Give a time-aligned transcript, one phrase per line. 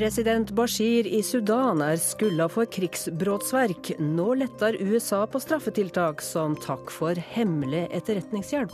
[0.00, 3.90] President Bashir i Sudan er skylda for krigsbrotsverk.
[4.00, 8.72] Nå letter USA på straffetiltak som takk for hemmelig etterretningshjelp.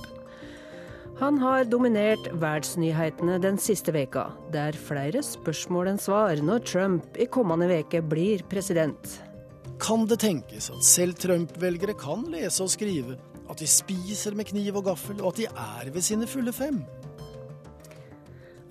[1.18, 4.28] Han har dominert verdensnyhetene den siste veka.
[4.54, 9.16] Det er flere spørsmål enn svar når Trump i kommende veke blir president.
[9.82, 13.18] Kan det tenkes at selv Trump-velgere kan lese og skrive,
[13.50, 16.84] at de spiser med kniv og gaffel, og at de er ved sine fulle fem?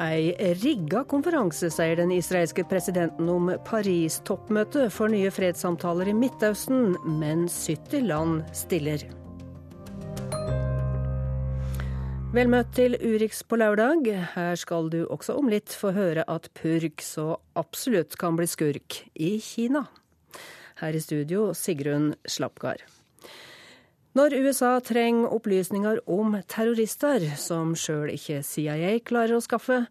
[0.04, 7.46] Ei rigga konferanse, sier den israelske presidenten om Paris-toppmøtet for nye fredssamtaler i Midtøsten, men
[7.48, 9.06] 70 land stiller.
[12.36, 14.10] Vel møtt til Urix på lørdag.
[14.34, 19.00] Her skal du også om litt få høre at purk så absolutt kan bli skurk
[19.16, 19.86] i Kina.
[20.82, 22.84] Her i studio Sigrun Slapgard.
[24.16, 29.82] Når USA trenger opplysninger om terrorister som sjøl ikke CIA klarer å skaffe,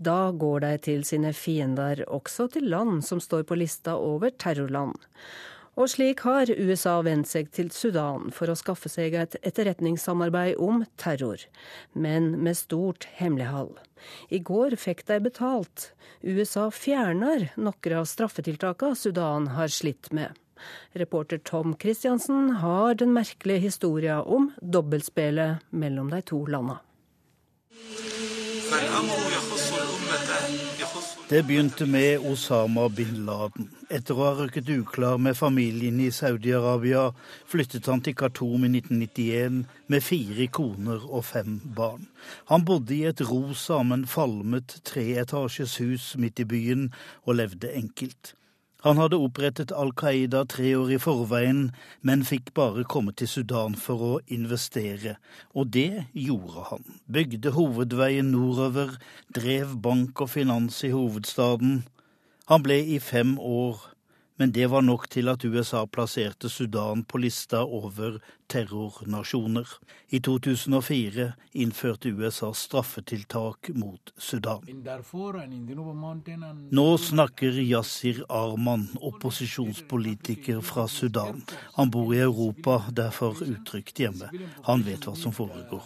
[0.00, 4.96] da går de til sine fiender, også til land som står på lista over terrorland.
[5.76, 10.86] Og slik har USA vendt seg til Sudan for å skaffe seg et etterretningssamarbeid om
[10.96, 11.44] terror,
[11.92, 13.76] men med stort hemmelighold.
[14.32, 15.90] I går fikk de betalt.
[16.24, 20.32] USA fjerner noen av straffetiltakene Sudan har slitt med.
[20.92, 26.80] Reporter Tom Christiansen har den merkelige historien om dobbeltspillet mellom de to landene.
[31.28, 33.66] Det begynte med Osama bin Laden.
[33.90, 37.08] Etter å ha røkket uklar med familien i Saudi-Arabia,
[37.50, 42.06] flyttet han til Khartoum i 1991 med fire koner og fem barn.
[42.52, 46.88] Han bodde i et rosa, men falmet treetasjes hus midt i byen,
[47.26, 48.36] og levde enkelt.
[48.86, 51.72] Han hadde opprettet Al Qaida tre år i forveien,
[52.06, 55.16] men fikk bare komme til Sudan for å investere.
[55.58, 56.86] Og det gjorde han.
[57.10, 58.94] Bygde hovedveien nordover,
[59.34, 61.80] drev bank og finans i hovedstaden.
[62.46, 63.82] Han ble i fem år
[64.36, 68.18] men det var nok til at USA plasserte Sudan på lista over
[68.52, 69.68] terrornasjoner.
[70.12, 74.60] I 2004 innførte USA straffetiltak mot Sudan.
[76.70, 81.42] Nå snakker Yasir Arman, opposisjonspolitiker fra Sudan.
[81.74, 84.30] Han bor i Europa, derfor utrygt hjemme.
[84.68, 85.82] Han vet hva som foregår.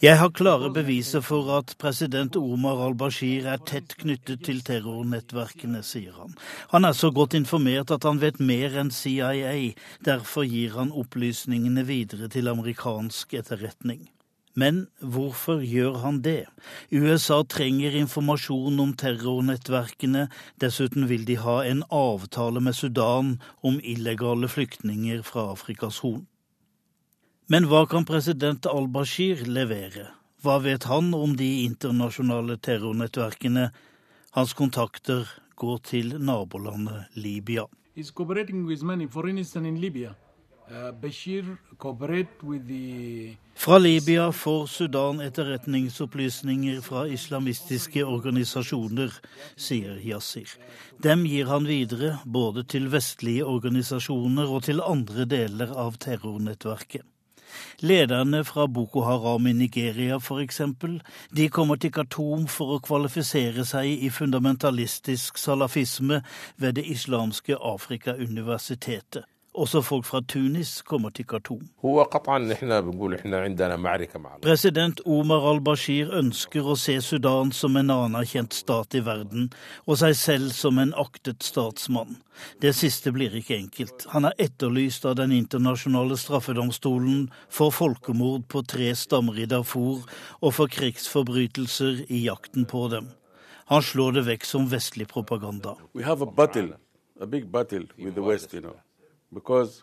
[0.00, 6.12] Jeg har klare beviser for at president Omar al-Bashir er tett knyttet til terrornettverkene, sier
[6.20, 6.36] han.
[6.74, 9.72] Han er så godt informert at han vet mer enn CIA,
[10.04, 14.04] derfor gir han opplysningene videre til amerikansk etterretning.
[14.58, 16.48] Men hvorfor gjør han det?
[16.90, 20.24] USA trenger informasjon om terrornettverkene,
[20.58, 26.26] dessuten vil de ha en avtale med Sudan om illegale flyktninger fra Afrikas Horn.
[27.48, 30.10] Men hva kan president al-Bashir levere?
[30.42, 33.70] Hva vet han om de internasjonale terrornettverkene?
[34.36, 37.64] Hans kontakter går til nabolandet Libya.
[37.94, 40.14] He's cooperating with many, for instance in Libya.
[40.68, 40.92] Uh,
[43.54, 49.14] fra Libya får Sudan etterretningsopplysninger fra islamistiske organisasjoner,
[49.56, 50.50] sier Yasir.
[51.00, 57.06] Dem gir han videre både til vestlige organisasjoner og til andre deler av terrornettverket.
[57.80, 60.60] Lederne fra Boko Haram i Nigeria f.eks.
[61.32, 66.20] De kommer til Khartoum for å kvalifisere seg i fundamentalistisk salafisme
[66.60, 69.24] ved Det islamske Afrika-universitetet.
[69.58, 71.64] Også folk fra Tunis kommer til Khartoum.
[74.44, 79.50] President Omar al-Bashir ønsker å se Sudan som en anerkjent stat i verden,
[79.86, 82.20] og seg selv som en aktet statsmann.
[82.62, 84.06] Det siste blir ikke enkelt.
[84.14, 90.04] Han er etterlyst av Den internasjonale straffedomstolen for folkemord på tre stammer i Darfur
[90.38, 93.10] og for krigsforbrytelser i jakten på dem.
[93.66, 95.74] Han slår det vekk som vestlig propaganda.
[95.94, 96.76] We have a battle,
[97.20, 98.78] a big battle with the West, you know
[99.32, 99.82] because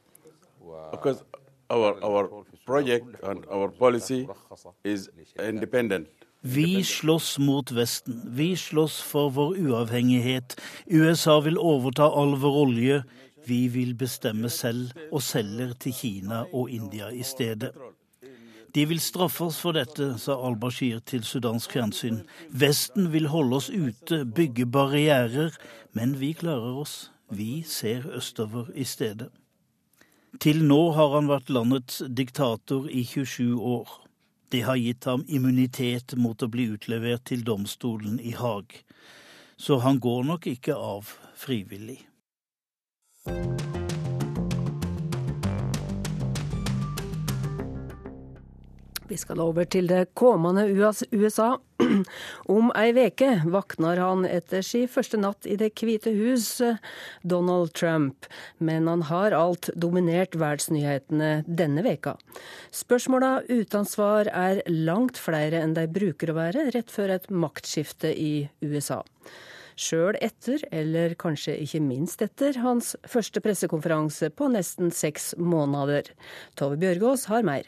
[0.91, 1.23] because
[1.69, 2.29] our our
[2.65, 4.27] project and our policy
[4.83, 5.09] is
[5.39, 6.07] independent.
[6.41, 8.21] Vi slåss mot Vesten.
[8.25, 10.61] Vi slåss for vår uavhengighet.
[10.85, 13.03] USA vil overta all vår olje.
[13.45, 17.71] Vi vil bestemme selv, og selger til Kina og India i stedet.
[18.75, 22.23] De vil straffe oss for dette, sa al-Bashir til sudansk fjernsyn.
[22.51, 25.55] Vesten vil holde oss ute, bygge barrierer,
[25.93, 26.95] men vi klarer oss.
[27.29, 29.29] Vi ser østover i stedet.
[30.39, 34.01] Til nå har han vært landets diktator i 27 år.
[34.51, 38.75] Det har gitt ham immunitet mot å bli utlevert til domstolen i Haag.
[39.57, 42.03] Så han går nok ikke av frivillig.
[49.07, 50.67] Vi skal over til det kommende
[51.13, 51.55] USA,
[52.57, 56.49] Om ei veke våkner han etter si første natt i Det hvite hus,
[57.23, 58.27] Donald Trump.
[58.57, 62.15] Men han har alt dominert verdensnyhetene denne veka.
[62.75, 68.11] Spørsmåla uten svar er langt flere enn de bruker å være rett før et maktskifte
[68.11, 69.03] i USA.
[69.75, 76.13] Sjøl etter, eller kanskje ikke minst etter, hans første pressekonferanse på nesten seks måneder.
[76.55, 77.67] Tove Bjørgaas har mer.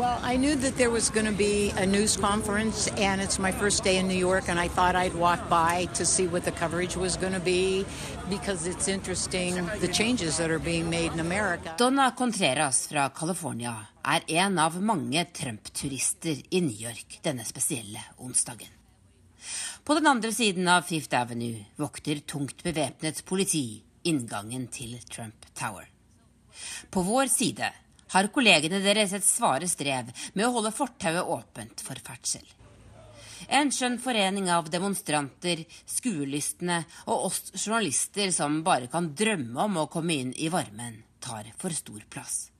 [0.00, 3.52] Well, I knew that there was going to be a news conference, and it's my
[3.52, 6.52] first day in New York, and I thought I'd walk by to see what the
[6.52, 7.84] coverage was going to be
[8.30, 11.74] because it's interesting the changes that are being made in America.
[11.76, 18.72] Donna Contreras fra California er en av mange Trump-turister i New York denne spesielle onsdagen.
[19.84, 25.84] På den andre siden av Fifth Avenue vokter tungt bevæpnet politi inngangen til Trump Tower.
[26.90, 27.72] På vår side
[28.12, 32.46] har kollegene deres et svare strev med å holde fortauet åpent for ferdsel.
[33.50, 39.88] En skjønn forening av demonstranter, skuelystne og oss journalister som bare kan drømme om å
[39.90, 42.50] komme inn i varmen, tar for stor plass.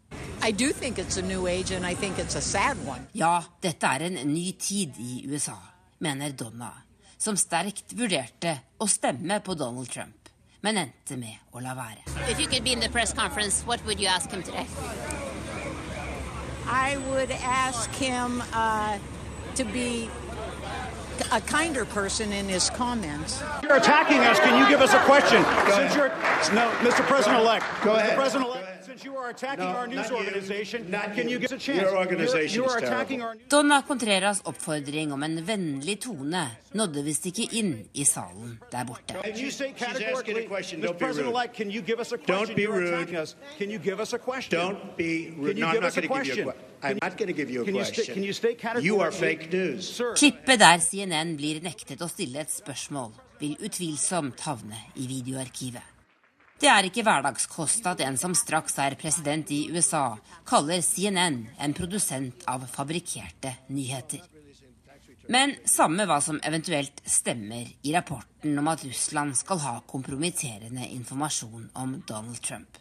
[3.14, 5.58] Ja, dette er en ny tid i USA,
[6.02, 6.72] mener Donna,
[7.20, 10.32] som sterkt vurderte å stemme på Donald Trump,
[10.64, 12.02] men endte med å la være.
[16.66, 18.98] I would ask him uh,
[19.54, 20.08] to be
[21.32, 23.42] a kinder person in his comments.
[23.62, 24.38] You're attacking us.
[24.40, 25.42] Can you give us a question?
[25.42, 25.96] Go Since ahead.
[25.96, 27.06] you're no, Mr.
[27.06, 27.64] President-elect.
[27.82, 27.96] Go Mr.
[27.98, 28.16] ahead.
[28.16, 28.69] President-elect.
[28.90, 30.16] Since you are attacking No, our news not you.
[30.16, 31.34] organization, Not can you.
[31.34, 31.80] you give us a chance?
[31.80, 33.40] Your organization you is are attacking terrible.
[33.40, 33.48] our.
[33.48, 36.42] Donna Contreras oppfordring om en vennlig tone
[36.74, 39.14] nådde visst ikke inn i salen der borte.
[39.22, 40.80] Can you say She's asking categorically, a question.
[40.80, 40.86] Mr.
[40.86, 41.06] Don't be rude.
[41.06, 42.46] President-elect, can you give us a question?
[42.46, 42.94] Don't be You're rude.
[42.94, 43.36] attacking us.
[43.58, 44.58] Can you give us a question?
[44.60, 45.48] Don't be rude.
[45.48, 46.44] Can you No, I'm give not us a going to give you a question?
[46.44, 46.90] question.
[46.90, 48.14] I'm not going to give you a Can you sta- question.
[48.14, 49.84] can you state You are categorically- fake news.
[49.96, 50.14] Sir.
[50.14, 55.82] Klippet der CNN blir nektet å stille et spørsmål, vil utvilsomt havne i videoarkivet.
[56.60, 61.74] Det er ikke hverdagskost at en som straks er president i USA, kaller CNN en
[61.76, 64.20] produsent av fabrikkerte nyheter.
[65.32, 71.70] Men samme hva som eventuelt stemmer i rapporten om at Russland skal ha kompromitterende informasjon
[71.80, 72.76] om Donald Trump.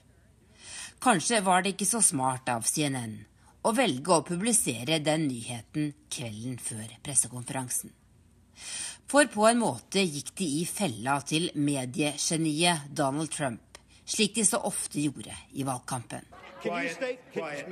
[1.00, 3.16] Kanskje var det ikke så smart av CNN
[3.64, 7.96] å velge å publisere den nyheten kvelden før pressekonferansen.
[9.10, 13.69] For på en måte gikk de i fella til mediegeniet Donald Trump,
[14.10, 16.26] slik de så ofte gjorde i valgkampen.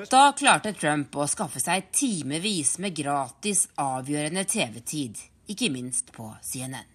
[0.10, 5.18] Da klarte Trump å skaffe seg timevis med gratis, avgjørende TV-tid,
[5.52, 6.94] ikke minst på CNN.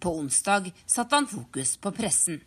[0.00, 2.40] På onsdag satte han fokus på pressen,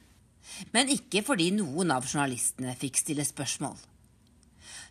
[0.75, 3.77] men ikke fordi noen av journalistene fikk stille spørsmål.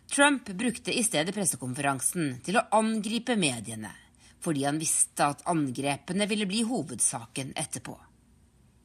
[0.09, 3.91] Trump brukte i stedet pressekonferansen til å angripe mediene,
[4.41, 7.99] fordi han visste at angrepene ville bli hovedsaken etterpå.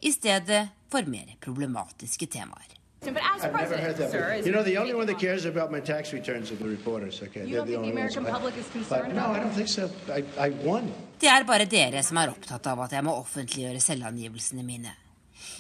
[0.05, 2.71] I stedet for mer problematiske temaer.
[3.05, 7.23] You know, the only one that cares about my tax returns are the reporters.
[7.23, 9.91] Okay, You don't think the American public is concerned but, No, I don't think so.
[10.09, 10.93] I, I won.
[11.21, 14.95] Det er bare dere som er opptatt av at jeg må offentliggjøre selvangivelsene mine.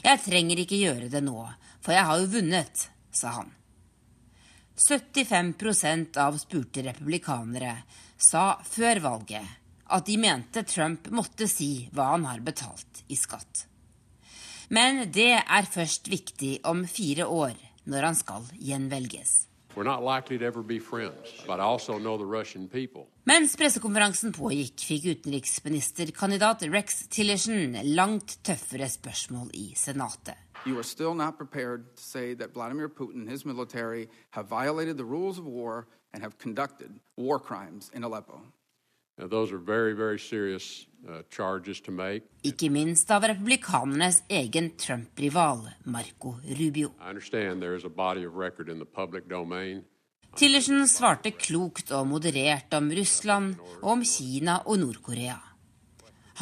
[0.04, 1.36] Jeg trenger ikke gjøre det nå,
[1.80, 3.52] for jeg har jo vunnet, sa han.
[4.76, 7.76] 75% av spurte republikanere
[8.16, 9.60] sa før valget
[9.94, 13.68] at de mente Trump måtte si hva han har betalt i skatt.
[14.74, 17.52] Men det er først viktig om fire år,
[17.86, 19.44] når han skal gjenvelges.
[19.76, 23.06] We're not likely to ever be friends, but I also know the Russian people.
[23.26, 30.34] Mens pressekonferansen pågikk, fikk utenriksministerkandidat Rex Tillerson langt tøffere spørsmål i Senatet.
[30.66, 34.96] You are still not prepared to say that Vladimir Putin and his military have violated
[34.96, 38.40] the rules of war and have conducted war crimes in Aleppo.
[39.16, 42.24] Now, those are very, very serious uh, charges to make.
[42.42, 46.90] Ikke minst av republikanernes egen Trump-rival Marco Rubio.
[50.34, 55.38] Tillerson svarte klokt og moderert om Russland og om Kina og Nord-Korea.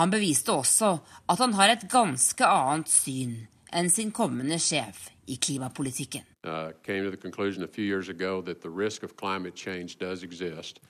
[0.00, 0.94] Han beviste også
[1.28, 3.34] at han har et ganske annet syn
[3.68, 6.24] enn sin kommende sjef i klimapolitikken.
[6.42, 9.98] Uh, came to the conclusion a few years ago that the risk of climate change
[10.00, 10.80] does exist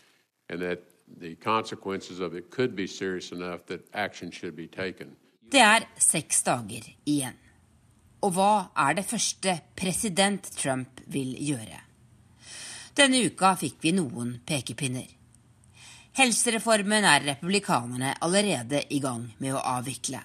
[0.49, 5.17] and that the consequences of it could be serious enough that action should be taken.
[5.53, 7.37] Det er seks dager igjen.
[8.23, 11.81] Og hva er det første president Trump vil gjøre?
[12.97, 15.09] Denne uka fikk vi noen pekepinner.
[16.13, 20.21] Helsereformen er republikanerne allerede i gang med å avvikle.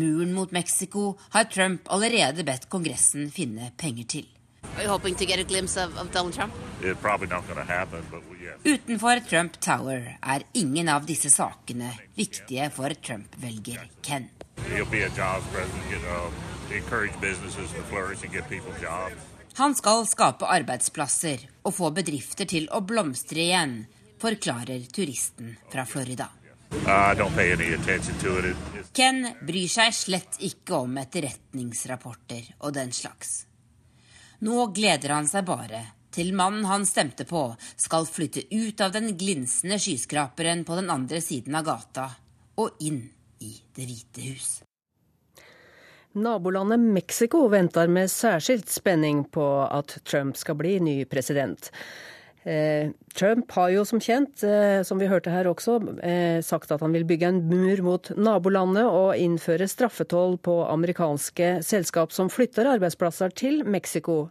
[0.00, 4.31] Muren mot Mexico har Trump allerede bedt Kongressen finne penger til.
[4.76, 6.52] Are you hoping to get a glimpse of, of Donald Trump?
[6.80, 8.58] It's probably not going to happen, but we- yes.
[8.64, 14.28] Utenfor Trump Tower er ingen av disse sakene viktige for Trump-velger Ken.
[14.70, 19.14] He'll be a jobs president, get, encourage businesses to flourish and give people jobs.
[19.58, 23.74] Han skal skape arbeidsplasser og få bedrifter til å blomstre igjen,
[24.22, 26.30] forklarer turisten fra Florida.
[26.86, 28.44] I don't pay any attention to it.
[28.44, 33.46] It- it's- Ken bryr seg slett ikke om etterretningsrapporter og den slags.
[34.42, 39.14] Nå gleder han seg bare til mannen han stemte på, skal flytte ut av den
[39.16, 42.10] glinsende skyskraperen på den andre siden av gata
[42.60, 43.06] og inn
[43.42, 44.50] i Det hvite hus.
[46.12, 51.70] Nabolandet Mexico venter med særskilt spenning på at Trump skal bli ny president.
[52.44, 56.80] Eh, Trump har jo som kjent, eh, som vi hørte her også, eh, sagt at
[56.80, 62.66] han vil bygge en mur mot nabolandet og innføre straffetoll på amerikanske selskap som flytter
[62.66, 64.30] arbeidsplasser til Mexico.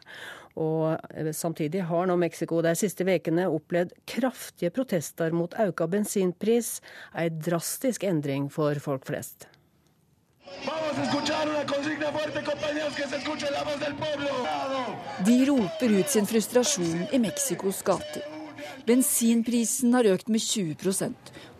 [0.57, 0.99] Og
[1.31, 6.81] samtidig har nå Mexico de siste ukene opplevd kraftige protester mot økt bensinpris,
[7.15, 9.47] ei drastisk endring for folk flest.
[15.25, 18.23] De roper ut sin frustrasjon i Mexicos gater.
[18.85, 20.75] Bensinprisen har økt med 20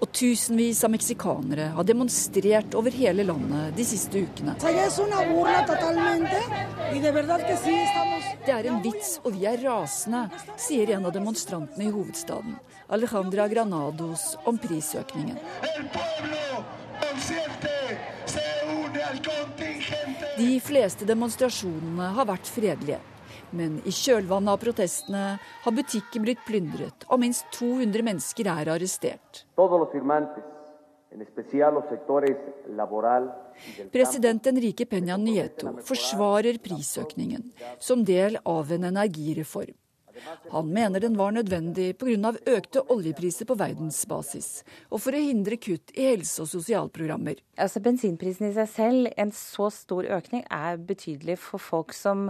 [0.02, 4.56] og tusenvis av meksikanere har demonstrert over hele landet de siste ukene.
[8.42, 10.24] Det er en vits, og vi er rasende,
[10.58, 12.58] sier en av demonstrantene i hovedstaden,
[12.90, 15.38] Alejandra Granados, om prisøkningen.
[15.62, 16.42] El pueblo
[20.38, 23.00] De fleste demonstrasjonene har vært fredelige.
[23.52, 25.24] Men i kjølvannet av protestene
[25.66, 29.44] har butikker blitt plyndret, og minst 200 mennesker er arrestert.
[33.92, 39.76] President Enrique Peña Nieto forsvarer prisøkningen som del av en energireform.
[40.52, 42.34] Han mener den var nødvendig pga.
[42.46, 47.40] økte oljepriser på verdensbasis, og for å hindre kutt i helse- og sosialprogrammer.
[47.58, 52.30] Altså Bensinprisen i seg selv, en så stor økning, er betydelig for folk som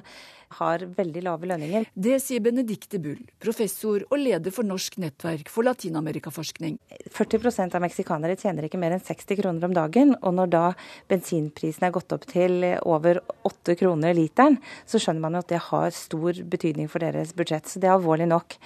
[0.60, 1.88] har veldig lave lønninger.
[1.94, 6.78] Det sier Benedicte Bull, professor og leder for Norsk nettverk for latinamerikaforskning.
[7.12, 10.16] 40% av meksikanere tjener ikke mer enn 60 kroner om dagen.
[10.22, 10.64] Og når da
[11.12, 15.62] bensinprisen er gått opp til over 8 kroner literen, så skjønner man jo at det
[15.70, 17.70] har stor betydning for deres budsjett.
[17.70, 18.58] Så det er alvorlig nok.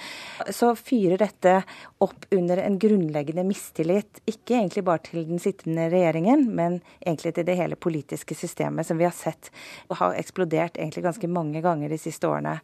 [0.54, 1.58] Så fyrer dette
[2.04, 7.48] opp under en grunnleggende mistillit, ikke egentlig bare til den sittende regjeringen, men egentlig til
[7.48, 9.52] det hele politiske systemet som vi har sett
[9.96, 12.60] har eksplodert egentlig ganske mange ganger de siste årene.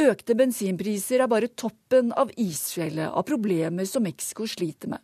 [0.00, 5.02] Økte bensinpriser er bare toppen av isfjellet av problemer som Mexico sliter med.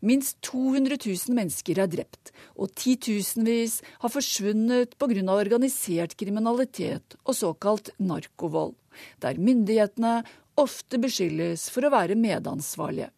[0.00, 5.24] Minst 200 000 mennesker er drept, og titusenvis har forsvunnet pga.
[5.32, 8.74] organisert kriminalitet og såkalt narkovold,
[9.20, 10.22] der myndighetene
[10.56, 13.10] ofte beskyldes for å være medansvarlige.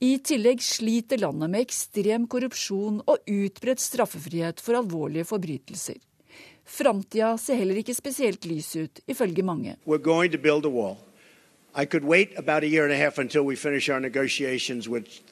[0.00, 5.98] I tillegg sliter landet med ekstrem korrupsjon og utbredt straffefrihet for alvorlige forbrytelser.
[6.68, 9.76] Framtida ser heller ikke spesielt lys ut, ifølge mange.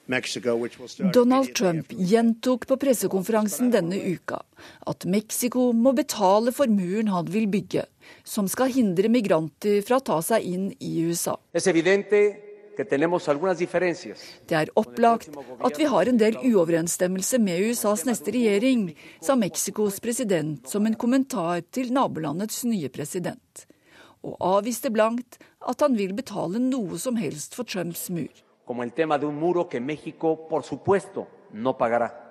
[0.06, 1.12] Mexico.
[1.12, 4.42] Donald Trump gjentok på pressekonferansen denne uka
[4.86, 7.86] at Mexico må betale for muren han vil bygge,
[8.24, 11.34] som skal hindre migranter fra å ta seg inn i USA.
[11.56, 12.45] Es evidente
[12.76, 15.30] Det er opplagt
[15.64, 18.90] at vi har en del uoverensstemmelse med USAs neste regjering,
[19.20, 23.66] sa Mexicos president som en kommentar til nabolandets nye president.
[24.26, 28.32] Og avviste blankt at han vil betale noe som helst for Trumps mur.
[28.66, 32.25] como el tema de un muro que México, por supuesto, no pagará.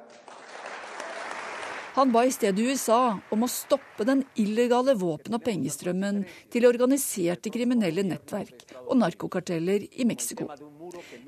[1.96, 7.52] Han ba i stedet USA om å stoppe den illegale våpen- og pengestrømmen til organiserte
[7.54, 10.50] kriminelle nettverk og narkokarteller i Mexico.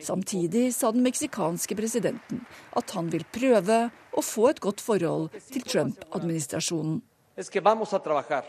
[0.04, 2.44] Samtidig sa den meksikanske presidenten
[2.76, 7.00] at han vil prøve å få et godt forhold til Trump-administrasjonen.
[7.38, 8.44] Es que vamos a trabajar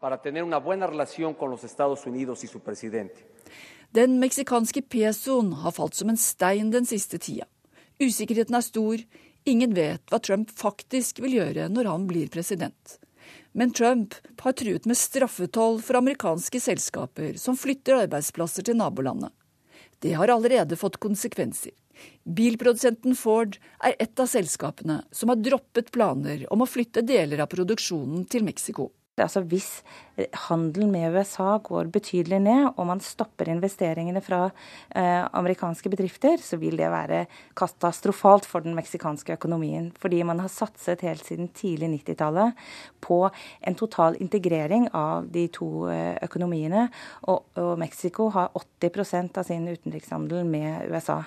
[0.00, 3.26] para tener una buena relación con los Estados Unidos y su presidente.
[3.90, 7.46] Den meksikanske pesoen har falt som en stein den siste tida.
[8.00, 9.02] Usikkerheten er stor.
[9.44, 12.98] Ingen vet hva Trump faktisk vil gjøre når han blir president.
[13.52, 19.32] Men Trump har truet med straffetoll for amerikanske selskaper som flytter arbeidsplasser til nabolandet.
[20.00, 21.72] Det har allerede fått konsekvenser.
[22.24, 27.50] Bilprodusenten Ford er et av selskapene som har droppet planer om å flytte deler av
[27.52, 28.88] produksjonen til Mexico.
[29.18, 29.82] Altså Hvis
[30.48, 36.58] handelen med USA går betydelig ned, og man stopper investeringene fra eh, amerikanske bedrifter, så
[36.60, 37.24] vil det være
[37.56, 39.90] katastrofalt for den meksikanske økonomien.
[39.98, 42.52] Fordi man har satset helt siden tidlig 90-tallet
[43.00, 43.22] på
[43.66, 46.88] en total integrering av de to eh, økonomiene.
[47.28, 48.52] Og, og Mexico har
[48.82, 51.22] 80% av sin utenrikshandel med USA.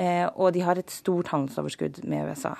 [0.00, 2.54] Eh, og de har et stort handelsoverskudd med USA.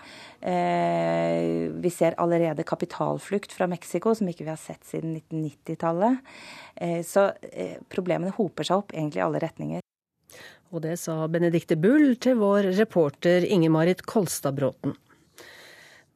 [0.45, 6.21] Eh, vi ser allerede kapitalflukt fra Mexico, som ikke vi har sett siden 1990-tallet.
[6.77, 7.31] Eh, så
[7.93, 9.87] problemene hoper seg opp egentlig i alle retninger.
[10.71, 14.95] Og det sa Benedicte Bull til vår reporter Inge-Marit Kolstad-Bråten.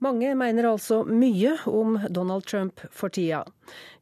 [0.03, 3.45] Mange mener altså mye om Donald Trump for tida.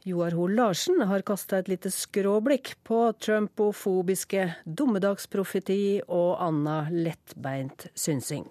[0.09, 8.49] Joar Hoel Larsen har kasta et lite skråblikk på trumpofobiske dommedagsprofeti og anna lettbeint synsing.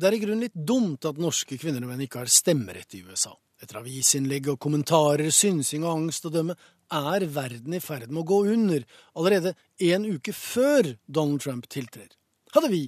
[0.00, 3.02] Det er i grunnen litt dumt at norske kvinner og menn ikke har stemmerett i
[3.04, 3.34] USA.
[3.60, 6.56] Etter avisinnlegg og kommentarer, synsing og angst å dømme
[6.90, 9.52] er verden i ferd med å gå under allerede
[9.90, 12.08] en uke før Donald Trump tiltrer.
[12.54, 12.86] Hadde vi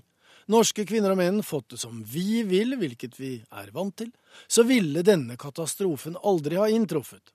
[0.52, 4.10] norske kvinner og menn fått det som vi vil, hvilket vi er vant til,
[4.46, 7.32] så ville denne katastrofen aldri ha inntruffet.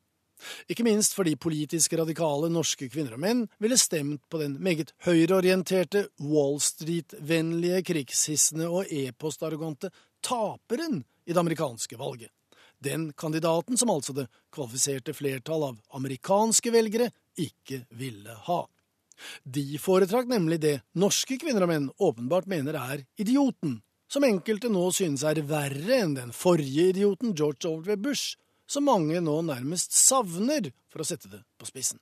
[0.70, 6.08] Ikke minst fordi politisk radikale norske kvinner og menn ville stemt på den meget høyreorienterte,
[6.22, 9.90] Wall Street-vennlige, krigshissende og e-postarrogante
[10.26, 12.32] taperen i det amerikanske valget.
[12.78, 17.10] Den kandidaten som altså det kvalifiserte flertall av amerikanske velgere
[17.42, 18.60] ikke ville ha.
[19.44, 24.86] De foretrakk nemlig det norske kvinner og menn åpenbart mener er idioten, som enkelte nå
[24.96, 27.98] synes er verre enn den forrige idioten George W.
[28.00, 32.00] Bush, som mange nå nærmest savner, for å sette det på spissen.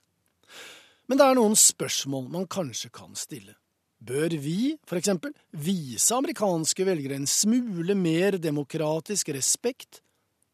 [1.06, 3.54] Men det er noen spørsmål man kanskje kan stille.
[3.96, 10.02] Bør vi, for eksempel, vise amerikanske velgere en smule mer demokratisk respekt,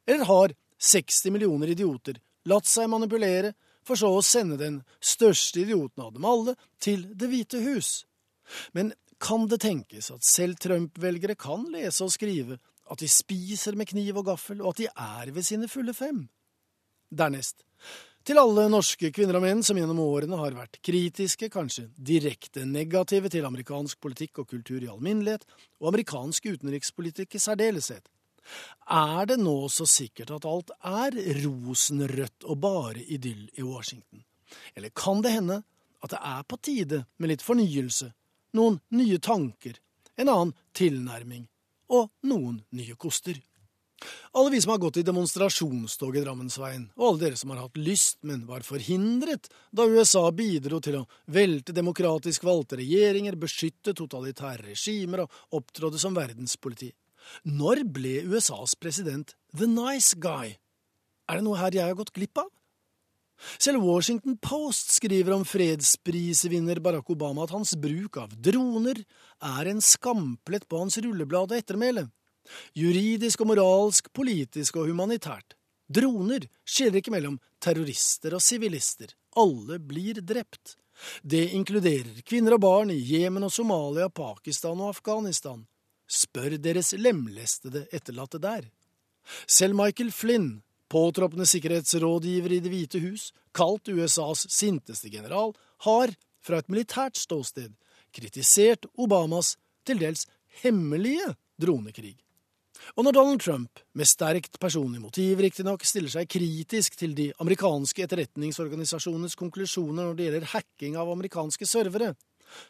[0.07, 3.52] eller har 60 millioner idioter latt seg manipulere
[3.86, 8.04] for så å sende den største idioten av dem alle til Det hvite hus.
[8.76, 8.92] Men
[9.23, 12.58] kan det tenkes at selv Trump-velgere kan lese og skrive,
[12.90, 16.25] at de spiser med kniv og gaffel, og at de er ved sine fulle fem?
[17.12, 17.62] Dernest,
[18.23, 23.30] til alle norske kvinner og menn som gjennom årene har vært kritiske, kanskje direkte negative
[23.32, 25.42] til amerikansk politikk og kultur i alminnelighet,
[25.82, 28.06] og amerikansk utenrikspolitikk i særdeleshet.
[28.89, 34.25] Er det nå så sikkert at alt er rosenrødt og bare idyll i Washington?
[34.75, 35.63] Eller kan det hende
[36.02, 38.11] at det er på tide med litt fornyelse,
[38.59, 39.78] noen nye tanker,
[40.19, 41.47] en annen tilnærming
[41.93, 43.39] og noen nye koster?
[44.33, 47.76] Alle vi som har gått i demonstrasjonstog i Drammensveien, og alle dere som har hatt
[47.78, 54.73] lyst, men var forhindret da USA bidro til å velte demokratisk valgte regjeringer, beskytte totalitære
[54.73, 56.91] regimer og opptrådde som verdenspoliti.
[57.45, 60.56] Når ble USAs president the nice guy?
[61.28, 62.50] Er det noe her jeg har gått glipp av?
[63.58, 69.02] Selv Washington Post skriver om fredsprisvinner Barack Obama at hans bruk av droner
[69.43, 72.06] er en skamplett på hans rulleblad og ettermæle.
[72.78, 75.56] Juridisk og moralsk, politisk og humanitært.
[75.93, 79.13] Droner skiller ikke mellom terrorister og sivilister.
[79.39, 80.76] Alle blir drept.
[81.23, 85.65] Det inkluderer kvinner og barn i Jemen og Somalia, Pakistan og Afghanistan.
[86.12, 88.66] Spør deres lemlestede etterlatte der.
[89.46, 95.54] Selv Michael Flynn, påtroppende sikkerhetsrådgiver i Det hvite hus, kalt USAs sinteste general,
[95.86, 97.72] har, fra et militært ståsted,
[98.12, 100.26] kritisert Obamas til dels
[100.62, 102.18] hemmelige dronekrig.
[102.96, 108.04] Og når Donald Trump, med sterkt personlig motiv riktignok, stiller seg kritisk til de amerikanske
[108.04, 112.12] etterretningsorganisasjonenes konklusjoner når det gjelder hacking av amerikanske servere,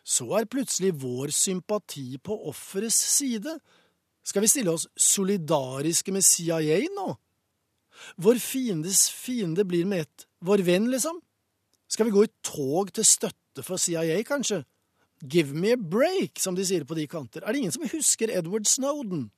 [0.03, 3.57] så er plutselig vår sympati på offerets side.
[4.23, 7.09] Skal vi stille oss solidariske med CIA nå?
[8.23, 11.21] Vår fiendes fiende blir med ett vår venn, liksom?
[11.91, 14.63] Skal vi gå i tog til støtte for CIA, kanskje?
[15.23, 17.45] Give me a break, som de sier på de kanter.
[17.45, 19.29] Er det ingen som husker Edward Snowden?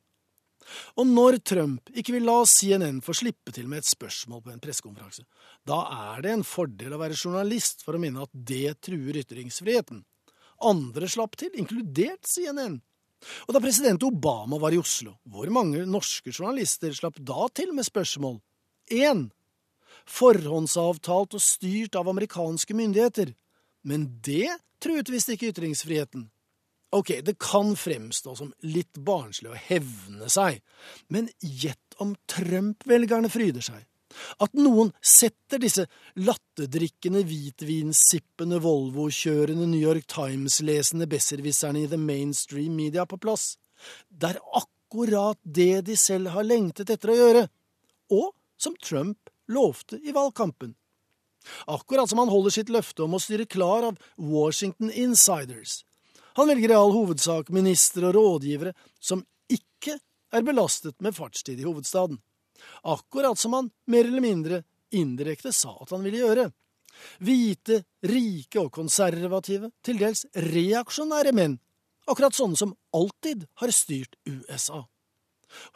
[0.97, 4.63] Og når Trump ikke vil la CNN få slippe til med et spørsmål på en
[4.63, 5.27] pressekonferanse,
[5.69, 5.83] da
[6.15, 10.01] er det en fordel å være journalist for å minne at det truer ytringsfriheten.
[10.67, 12.81] Andre slapp til, inkludert CNN.
[13.47, 17.87] Og da president Obama var i Oslo, hvor mange norske journalister slapp da til med
[17.87, 18.39] spørsmål?
[18.93, 19.27] 1.
[20.11, 23.33] Forhåndsavtalt og styrt av amerikanske myndigheter.
[23.85, 24.51] Men det
[24.85, 26.29] truet visst ikke ytringsfriheten.
[26.95, 30.61] Ok, det kan fremstå som litt barnslig å hevne seg,
[31.11, 33.81] men gjett om Trump-velgerne fryder seg.
[34.43, 35.87] At noen setter disse
[36.21, 43.55] latterdrikkende, hvitvinsippende, Volvo-kjørende, New York Times-lesende besserwisserne i the mainstream media på plass.
[44.09, 47.45] Det er akkurat det de selv har lengtet etter å gjøre.
[48.15, 50.75] Og som Trump lovte i valgkampen.
[51.67, 55.83] Akkurat som han holder sitt løfte om å styre klar av Washington Insiders.
[56.35, 59.23] Han velger i all hovedsak ministre og rådgivere som
[59.53, 59.99] ikke
[60.35, 62.19] er belastet med fartstid i hovedstaden.
[62.85, 64.63] Akkurat som han mer eller mindre
[64.95, 66.49] indirekte sa at han ville gjøre.
[67.25, 71.57] Hvite, rike og konservative, til dels reaksjonære menn,
[72.07, 74.85] akkurat sånne som alltid har styrt USA.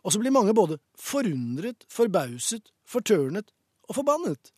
[0.02, 3.50] Og så blir mange både forundret, forbauset, fortørnet
[3.88, 4.52] og forbannet.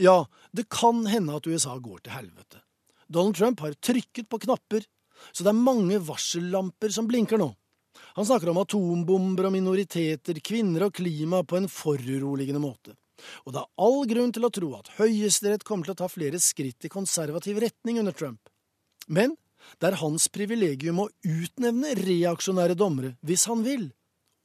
[0.00, 2.60] Ja, det kan hende at USA går til helvete.
[3.08, 4.84] Donald Trump har trykket på knapper,
[5.32, 7.52] så det er mange varsellamper som blinker nå.
[8.14, 12.94] Han snakker om atombomber og minoriteter, kvinner og klima på en foruroligende måte.
[13.46, 16.38] Og det er all grunn til å tro at Høyesterett kommer til å ta flere
[16.42, 18.50] skritt i konservativ retning under Trump.
[19.06, 19.34] Men
[19.80, 23.88] det er hans privilegium å utnevne reaksjonære dommere hvis han vil,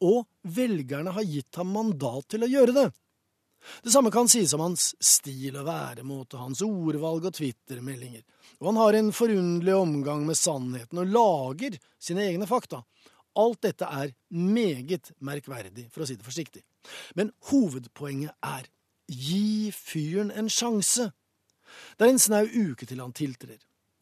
[0.02, 2.88] og velgerne har gitt ham mandat til å gjøre det.
[3.84, 8.24] Det samme kan sies om hans stil og væremåte, hans ordvalg og twittermeldinger,
[8.64, 12.82] og han har en forunderlig omgang med sannheten og lager sine egne fakta.
[13.38, 16.64] Alt dette er meget merkverdig, for å si det forsiktig.
[17.16, 18.70] Men hovedpoenget er
[19.10, 21.10] gi fyren en sjanse.
[21.98, 23.60] Det er en snau uke til han tiltrer.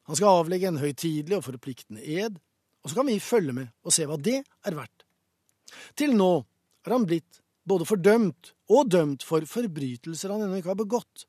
[0.07, 2.37] Han skal avlegge en høytidelig og forpliktende ed,
[2.83, 5.03] og så kan vi følge med og se hva det er verdt.
[5.99, 6.31] Til nå
[6.87, 11.25] er han blitt både fordømt og dømt for forbrytelser han ennå ikke har begått.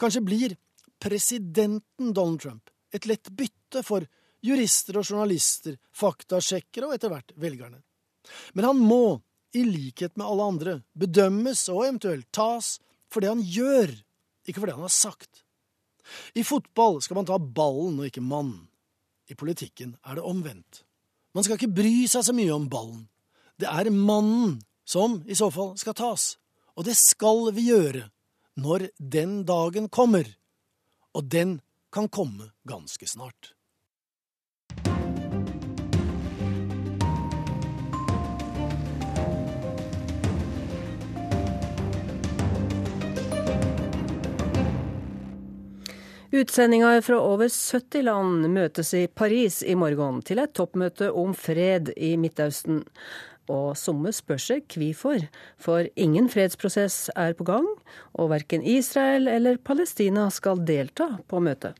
[0.00, 0.54] Kanskje blir
[1.02, 4.06] presidenten Donald Trump et lett bytte for
[4.44, 7.80] jurister og journalister, faktasjekkere og etter hvert velgerne.
[8.54, 9.20] Men han må,
[9.54, 12.76] i likhet med alle andre, bedømmes og eventuelt tas
[13.12, 13.92] for det han gjør,
[14.46, 15.44] ikke for det han har sagt.
[16.34, 18.66] I fotball skal man ta ballen og ikke mannen.
[19.26, 20.84] I politikken er det omvendt.
[21.34, 23.06] Man skal ikke bry seg så mye om ballen.
[23.58, 26.36] Det er mannen som i så fall skal tas.
[26.76, 28.06] Og det skal vi gjøre
[28.60, 30.28] når den dagen kommer.
[31.16, 31.58] Og den
[31.92, 33.55] kan komme ganske snart.
[46.36, 51.88] Utsendinger fra over 70 land møtes i Paris i morgen til et toppmøte om fred
[51.96, 52.82] i Midtøsten.
[53.48, 55.22] Og somme spør seg hvorfor,
[55.56, 57.68] for ingen fredsprosess er på gang,
[58.12, 61.78] og verken Israel eller Palestina skal delta på møtet.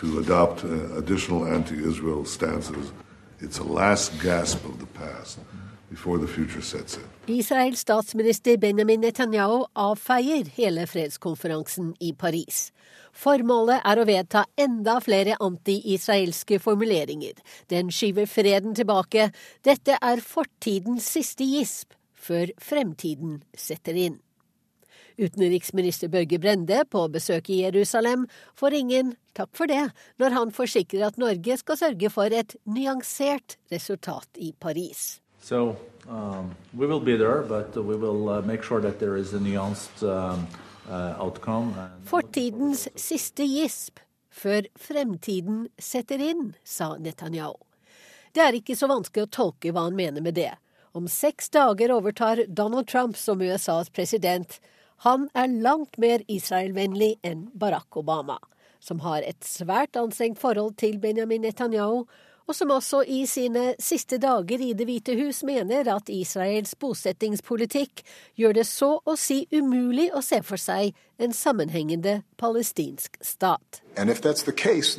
[0.00, 2.92] To adopt uh, additional anti-Israel stances.
[3.40, 5.38] It's a last gasp of the past
[7.26, 12.68] Israels statsminister Benjamin Netanyahu avfeier hele fredskonferansen i Paris.
[13.10, 17.34] Formålet er å vedta enda flere anti-israelske formuleringer.
[17.74, 19.32] Den skyver freden tilbake.
[19.66, 24.20] Dette er fortidens siste gisp, før fremtiden setter inn.
[25.18, 29.88] Utenriksminister Børge Brende på besøk i Jerusalem får ingen takk for det,
[30.22, 35.18] når han forsikrer at Norge skal sørge for et nyansert resultat i Paris.
[35.40, 35.76] So
[36.08, 39.38] um, we will be there, but we will uh, make sure that there is a
[39.38, 40.46] nuanced um,
[40.88, 41.74] uh, outcome.
[42.04, 44.00] Fortidens siste gisp
[44.30, 47.58] før fremtiden setter inn, sa Netanyahu.
[48.32, 50.52] Det er ikke så vanskelig å tolke hva han mener med det.
[50.94, 54.60] Om seks dager overtar Donald Trump som USAs president.
[55.06, 58.38] Han er langt mer Israel-vennlig enn Barack Obama,
[58.78, 62.04] som har et svært anstrengt forhold til Benjamin Netanyahu,
[62.50, 68.02] og som også i sine siste dager i Det hvite hus mener at Israels bosettingspolitikk
[68.34, 73.82] gjør det så å si umulig å se for seg en sammenhengende palestinsk stat.
[74.56, 74.98] Case,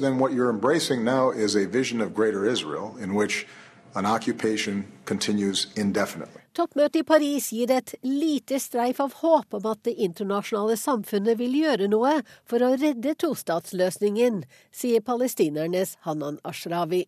[2.52, 2.92] Israel
[3.96, 6.40] an occupation continues indefinitely.
[6.52, 11.54] Toppmøtet i Paris gir et lite streif av håp om at det internasjonale samfunnet vil
[11.62, 14.42] gjøre noe for å redde tostatsløsningen,
[14.76, 17.06] sier palestinernes Hanan Ashrawi.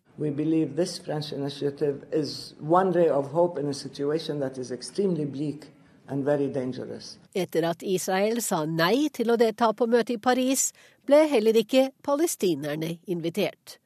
[7.44, 10.70] Etter at Israel sa nei til å delta på møtet i Paris,
[11.04, 13.78] ble heller ikke palestinerne invitert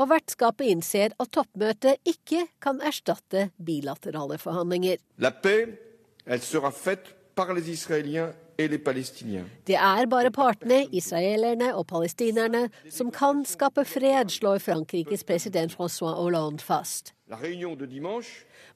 [0.00, 4.96] og vertskapet innser at toppmøtet ikke kan erstatte bilaterale forhandlinger.
[5.20, 5.76] La paix,
[6.26, 13.44] elle sera faite par les Israéliens det er bare partene, israelerne og palestinerne, som kan
[13.48, 17.14] skape fred, slår Frankrikes president Francois Hollande fast.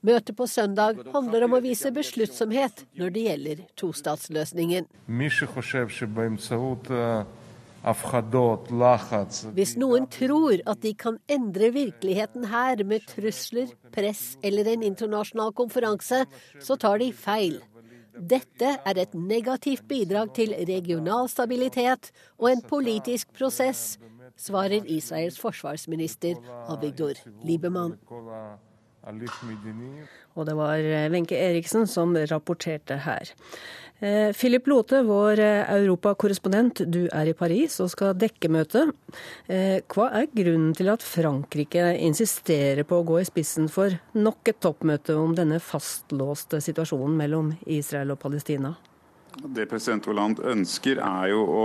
[0.01, 4.89] Møtet på søndag handler om å vise besluttsomhet når det gjelder tostatsløsningen.
[7.85, 15.53] Hvis noen tror at de kan endre virkeligheten her med trusler, press eller en internasjonal
[15.53, 16.25] konferanse,
[16.65, 17.61] så tar de feil.
[18.15, 23.99] Dette er et negativt bidrag til regional stabilitet og en politisk prosess,
[24.41, 27.99] svarer Israels forsvarsminister Avigdor Liebemann.
[30.35, 30.81] Og det var
[31.13, 33.35] Wenche Eriksen som rapporterte her.
[34.01, 38.91] Eh, Philip Lote, vår eh, europakorrespondent, du er i Paris og skal dekke møtet.
[39.47, 44.51] Eh, hva er grunnen til at Frankrike insisterer på å gå i spissen for nok
[44.51, 48.75] et toppmøte om denne fastlåste situasjonen mellom Israel og Palestina?
[49.35, 51.65] Det president Hollande ønsker, er jo å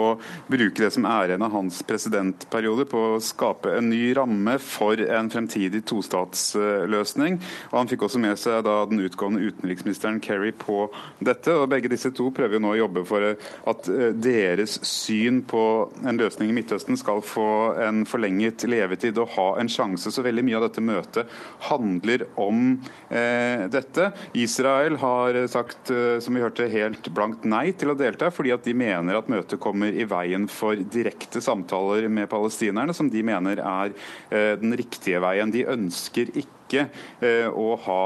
[0.49, 4.97] bruke det som er igjen av hans presidentperiode på å skape en ny ramme for
[4.97, 7.37] en fremtidig tostatsløsning.
[7.69, 10.87] Og Han fikk også med seg da den utgående utenriksministeren Kerry på
[11.21, 11.53] dette.
[11.53, 15.63] og Begge disse to prøver jo nå å jobbe for at eh, deres syn på
[16.01, 20.09] en løsning i Midtøsten skal få en forlenget levetid og ha en sjanse.
[20.09, 21.37] Så veldig mye av dette møtet
[21.69, 22.79] handler om
[23.13, 24.09] eh, dette.
[24.33, 28.53] Israel har sagt, eh, som vi hørte, helt blankt nei nei til å delta, fordi
[28.55, 33.23] at de mener at møtet kommer i veien for direkte samtaler med palestinerne, som de
[33.25, 33.91] mener er
[34.31, 35.51] eh, den riktige veien.
[35.53, 36.85] De ønsker ikke ikke
[37.25, 38.01] eh, å ha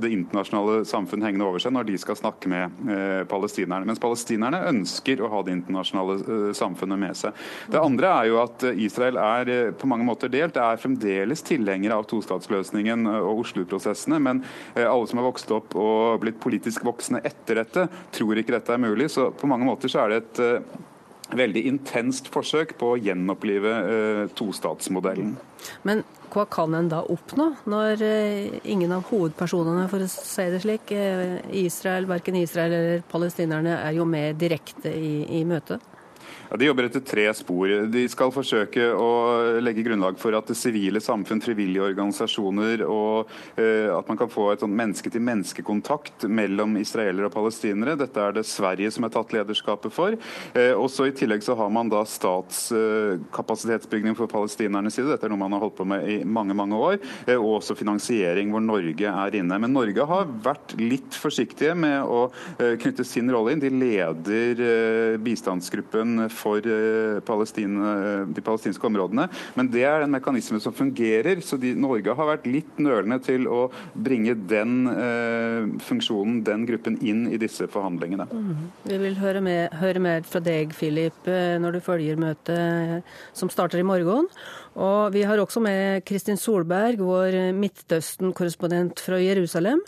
[0.00, 3.88] det internasjonale samfunn hengende over seg når de skal snakke med eh, palestinerne.
[3.88, 7.44] Mens palestinerne ønsker å ha det internasjonale eh, samfunnet med seg.
[7.74, 10.54] Det andre er jo at Israel er på mange måter delt.
[10.56, 14.42] Det er fremdeles tilhengere av tostatsløsningen og Oslo-prosessene, men
[14.78, 18.82] alle som har vokst opp og blitt politisk voksne etter dette, tror ikke dette er
[18.82, 19.10] mulig.
[19.12, 20.44] Så på mange måter så er det et
[21.38, 25.34] veldig intenst forsøk på å gjenopplive eh, tostatsmodellen.
[25.88, 26.02] Men
[26.34, 30.92] hva kan en da oppnå, når eh, ingen av hovedpersonene, for å si det slik,
[30.96, 35.93] eh, Israel, verken Israel eller palestinerne, er jo med direkte i, i møtet?
[36.54, 37.66] Ja, de jobber etter tre spor.
[37.90, 43.26] De skal forsøke å legge grunnlag for at det sivile samfunn, frivillige organisasjoner og
[43.58, 47.96] eh, at man kan få et menneske-til-menneske-kontakt mellom israelere og palestinere.
[47.98, 50.14] Dette er det Sverige som har tatt lederskapet for.
[50.54, 55.10] Eh, også I tillegg så har man da statskapasitetsbygning eh, for palestinernes side.
[55.10, 57.02] Dette er noe man har holdt på med i mange mange år.
[57.24, 59.58] Eh, og også finansiering hvor Norge er inne.
[59.58, 62.28] Men Norge har vært litt forsiktige med å
[62.60, 63.66] eh, knytte sin rolle inn.
[63.66, 69.28] De leder eh, bistandsgruppen for for eh, de palestinske områdene.
[69.58, 71.42] Men det er en mekanisme som fungerer.
[71.44, 76.98] Så de, Norge har vært litt nølende til å bringe den eh, funksjonen, den gruppen,
[77.04, 78.28] inn i disse forhandlingene.
[78.30, 78.66] Mm.
[78.86, 83.50] Vi vil høre, med, høre, mer fra deg, Philip, eh, når du følger møtet som
[83.52, 84.28] starter i morgen.
[84.74, 89.82] Og vi har også med Kristin Solberg, vår Midtøsten-korrespondent fra Jerusalem.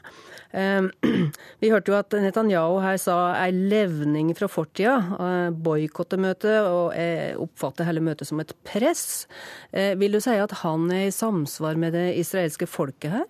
[0.52, 0.90] Ehm,
[1.62, 6.94] vi hørte jo at Netanyahu her sa ei levning fra fortida, eh, boikotte møtet og
[6.98, 9.26] eh, oppfatte hele møtet som et press.
[9.72, 13.26] Eh, vil du si at han er i samsvar med det israelske folket her?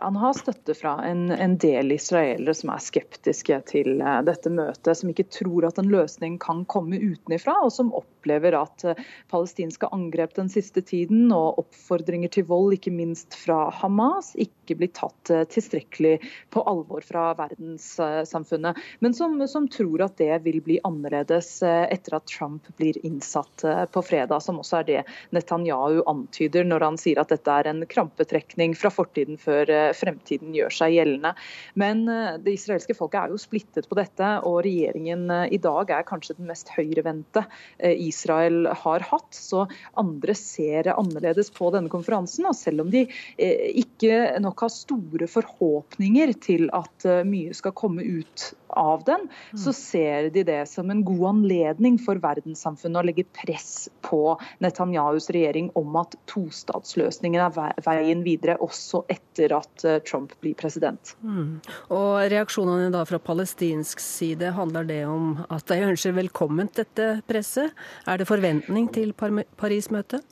[0.00, 4.94] Han har støtte fra en, en, del israelere som er skeptiske til uh, dette møtet,
[4.96, 9.02] som ikke tror at en løsning kan komme utenfra, og som opplever at uh,
[9.32, 14.92] palestinske angrep den siste tiden og oppfordringer til vold, ikke minst fra Hamas, ikke blir
[14.96, 16.16] tatt uh, tilstrekkelig
[16.54, 18.80] på alvor fra verdenssamfunnet.
[19.04, 24.02] Men som, som, tror at det vil bli annerledes etter at Trump blir innsatt på
[24.02, 25.00] fredag, som også er det
[25.36, 29.59] Netanyahu antyder når han sier at dette er en krampetrekning fra fortiden før
[29.96, 31.34] fremtiden gjør seg gjeldende.
[31.80, 35.92] Men eh, det israelske folket er jo splittet på dette, og regjeringen eh, i dag
[35.94, 37.44] er kanskje den mest høyrevendte
[37.78, 39.30] eh, Israel har hatt.
[39.36, 39.66] Så
[40.00, 42.48] andre ser annerledes på denne konferansen.
[42.48, 43.06] Og selv om de
[43.40, 49.26] ikke nok har store forhåpninger til at mye skal komme ut av den,
[49.58, 55.30] så ser de det som en god anledning for verdenssamfunnet å legge press på Netanyahus
[55.34, 61.14] regjering om at tostatsløsningen er veien videre, også etter at eh, Trump blir president.
[61.22, 61.60] Mm.
[61.96, 67.74] Og Reaksjonene da fra palestinsk side, handler det om at de ønsker velkomment dette presset?
[68.06, 70.26] Er det forventning til Paris-møtet?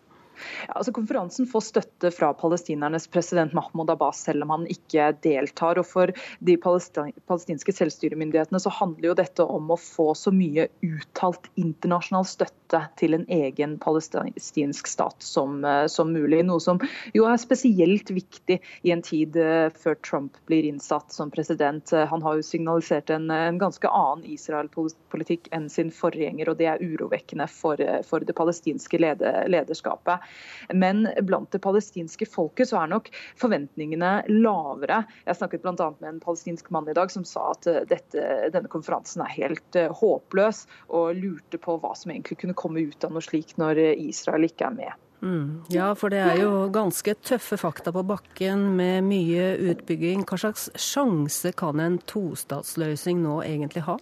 [0.68, 5.81] Altså, konferansen får støtte fra palestinernes president Mahmoud Abbas, selv om han ikke deltar.
[5.81, 6.12] og For
[6.44, 12.83] de palestinske selvstyremyndighetene så handler jo dette om å få så mye uttalt internasjonal støtte
[13.01, 16.44] til en egen palestinsk stat som, eh, som mulig.
[16.46, 16.81] Noe som
[17.14, 21.92] jo er spesielt viktig i en tid eh, før Trump blir innsatt som president.
[21.92, 26.68] Eh, han har jo signalisert en, en ganske annen Israel-politikk enn sin forgjenger, og det
[26.70, 30.28] er urovekkende for, for det palestinske lederskapet.
[30.75, 33.11] Men blant det palestinske folket så er nok
[33.41, 35.03] forventningene lavere.
[35.27, 35.91] Jeg snakket bl.a.
[36.01, 39.79] med en palestinsk mann i dag som sa at eh, dette, denne konferansen er helt
[39.81, 43.81] uh, håpløs, og lurte på hva som egentlig kunne komme ut av noe slikt når
[43.97, 45.05] Israel ikke er med.
[45.21, 45.64] Mm.
[45.69, 50.23] Ja, for det er jo ganske tøffe fakta på bakken med mye utbygging.
[50.29, 53.99] Hva slags sjanse kan en tostatsløsning nå egentlig ha?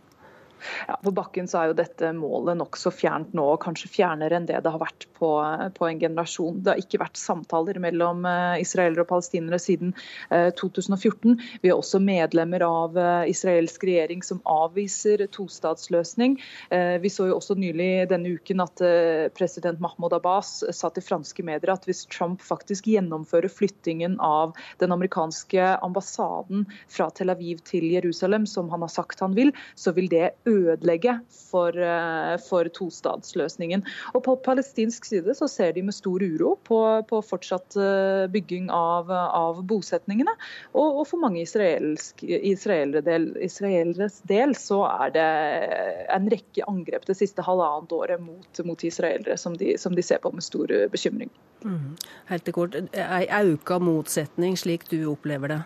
[0.88, 4.49] Ja, på bakken så er jo dette målet nokså fjernt nå, og kanskje fjernere enn
[4.49, 5.31] det det har vært på,
[5.77, 6.61] på, en generasjon.
[6.64, 9.92] Det har ikke vært samtaler mellom uh, israelere og palestinere siden
[10.31, 11.37] uh, eh, 2014.
[11.62, 16.37] Vi er også medlemmer av uh, israelsk regjering som avviser tostatsløsning.
[17.01, 18.81] vi så jo også nylig denne uken at
[19.37, 24.95] president Mahmoud Abbas sa til franske medier at hvis Trump faktisk gjennomfører flyttingen av den
[24.95, 30.11] amerikanske ambassaden fra Tel Aviv til Jerusalem, som han har sagt han vil, så vil
[30.12, 33.85] det ødelegge for, eh, for tostatsløsningen.
[34.15, 38.71] Og På palestinsk side så ser de med stor uro på, på fortsatt eh, bygging
[38.71, 40.35] av, av bosetningene.
[40.75, 45.29] Og, og, for mange israelere del, israeleres del så er det
[46.17, 50.23] en rekke angrep det siste halvannet året mot, mot israelere som de, som de, ser
[50.23, 51.31] på med stor bekymring.
[51.65, 51.97] Mm.
[52.31, 55.63] Helt kort, Ei auka motsetning slik du opplever det?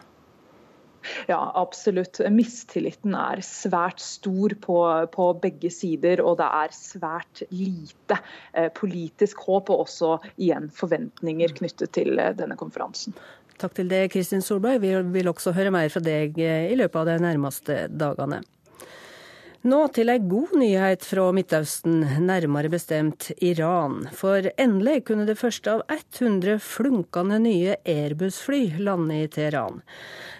[1.29, 2.21] Ja, absolutt.
[2.33, 4.79] Mistilliten er svært stor på,
[5.15, 8.21] på, begge sider, og det er svært lite
[8.53, 13.17] eh, politisk håp og også igjen forventninger knyttet til eh, denne konferansen.
[13.61, 14.81] Takk til deg, Kristin Solberg.
[14.81, 18.41] Vi vil også høre mer fra deg eh, i løpet av de nærmeste dagene.
[19.61, 24.07] Nå til ei god nyhet fra Midtøsten, nærmere bestemt Iran.
[24.17, 29.83] For endelig kunne det første av 100 flunkende nye Airbus-fly lande i Teheran.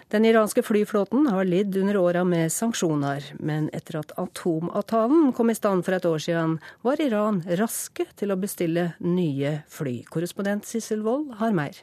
[0.09, 5.59] Den iranske flyflåten har lidd under åra med sanksjoner, men etter at atomavtalen kom i
[5.59, 9.99] stand for et år siden, var Iran raske til å bestille nye fly.
[10.09, 11.77] Korrespondent Sissel Wold har mer.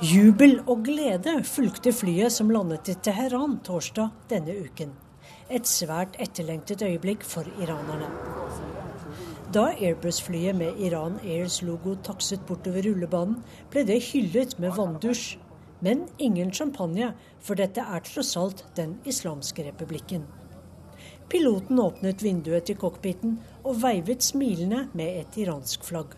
[0.00, 4.94] Jubel og glede fulgte flyet som landet i Teheran torsdag denne uken.
[5.52, 8.08] Et svært etterlengtet øyeblikk for iranerne.
[9.52, 15.36] Da Airbus-flyet med Iran Airs logo takset bortover rullebanen, ble det hyllet med vanndusj.
[15.84, 20.24] Men ingen champagne, for dette er tross alt Den islamske republikken.
[21.28, 26.16] Piloten åpnet vinduet til cockpiten og veivet smilende med et iransk flagg.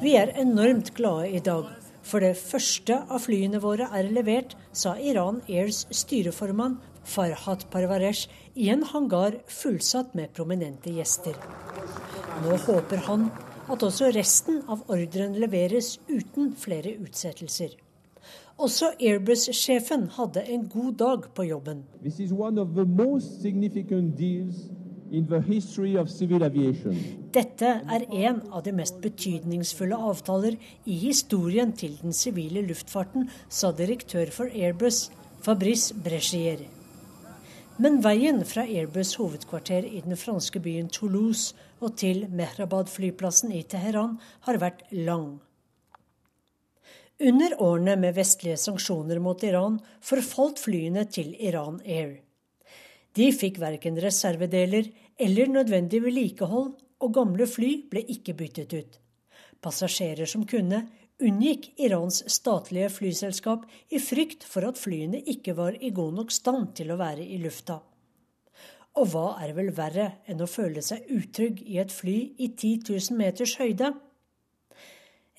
[0.00, 1.68] Vi er enormt glade i dag,
[2.02, 8.68] for det første av flyene våre er levert, sa Iran Airs styreformann Farhat Parvaresh i
[8.72, 11.36] en hangar fullsatt med prominente gjester.
[12.42, 13.28] Nå håper han
[13.70, 17.76] at også resten av ordren leveres uten flere utsettelser.
[18.58, 21.84] Også Airbus-sjefen hadde en god dag på jobben.
[22.02, 24.68] This is one of the most significant deals
[27.34, 33.72] dette er en av de mest betydningsfulle avtaler i historien til den sivile luftfarten, sa
[33.76, 35.10] direktør for Airbus,
[35.44, 36.64] Fabrice Brechier.
[37.76, 44.16] Men veien fra Airbus hovedkvarter i den franske byen Toulouse og til Mehrabad-flyplassen i Teheran
[44.46, 45.40] har vært lang.
[47.22, 52.23] Under årene med vestlige sanksjoner mot Iran forfalt flyene til Iran Air.
[53.14, 54.90] De fikk verken reservedeler
[55.22, 56.74] eller nødvendig vedlikehold,
[57.04, 59.00] og gamle fly ble ikke byttet ut.
[59.62, 60.80] Passasjerer som kunne,
[61.22, 66.72] unngikk Irans statlige flyselskap i frykt for at flyene ikke var i god nok stand
[66.78, 67.78] til å være i lufta.
[68.98, 72.90] Og hva er vel verre enn å føle seg utrygg i et fly i 10
[72.90, 73.90] 000 meters høyde?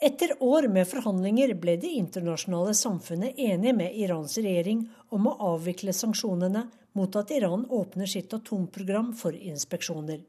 [0.01, 4.81] Etter år med forhandlinger ble det internasjonale samfunnet enig med Irans regjering
[5.15, 6.65] om å avvikle sanksjonene
[6.99, 10.19] mot at Iran åpner sitt atomprogram for inspeksjoner.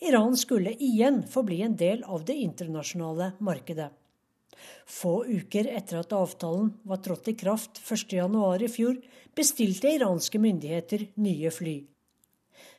[0.00, 3.90] Iran skulle igjen få bli en del av det internasjonale markedet.
[4.88, 8.96] Få uker etter at avtalen var trådt i kraft 1.1 i fjor,
[9.36, 11.76] bestilte iranske myndigheter nye fly.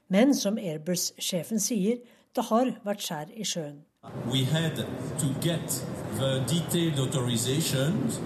[0.07, 2.01] Men som Airbus-sjefen sier,
[2.33, 3.83] det har vært skjær i sjøen.
[4.31, 4.75] We had
[5.19, 5.83] to get
[6.19, 8.19] the detailed authorizations.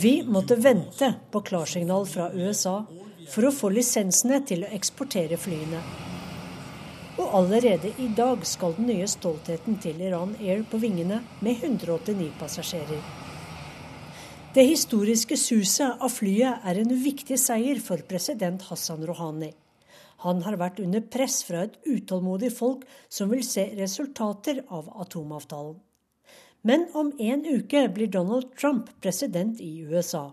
[0.00, 2.84] Vi måtte vente på klarsignal fra USA
[3.28, 5.82] for å få lisensene til å eksportere flyene.
[7.20, 12.30] Og allerede i dag skal den nye stoltheten til Iran Air på vingene med 189
[12.40, 13.02] passasjerer.
[14.54, 19.52] Det historiske suset av flyet er en viktig seier for president Hassan Rouhani.
[20.22, 25.80] Han har vært under press fra et utålmodig folk som vil se resultater av atomavtalen.
[26.62, 30.28] Men om en uke blir Donald Trump president i USA.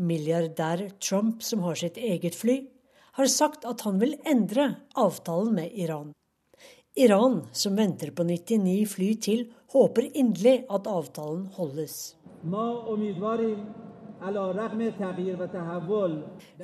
[0.00, 2.62] Milliardær Trump, som har sitt eget fly,
[3.20, 6.14] har sagt at han vil endre avtalen med Iran.
[6.96, 12.16] Iran, som venter på 99 fly til, håper inderlig at avtalen holdes.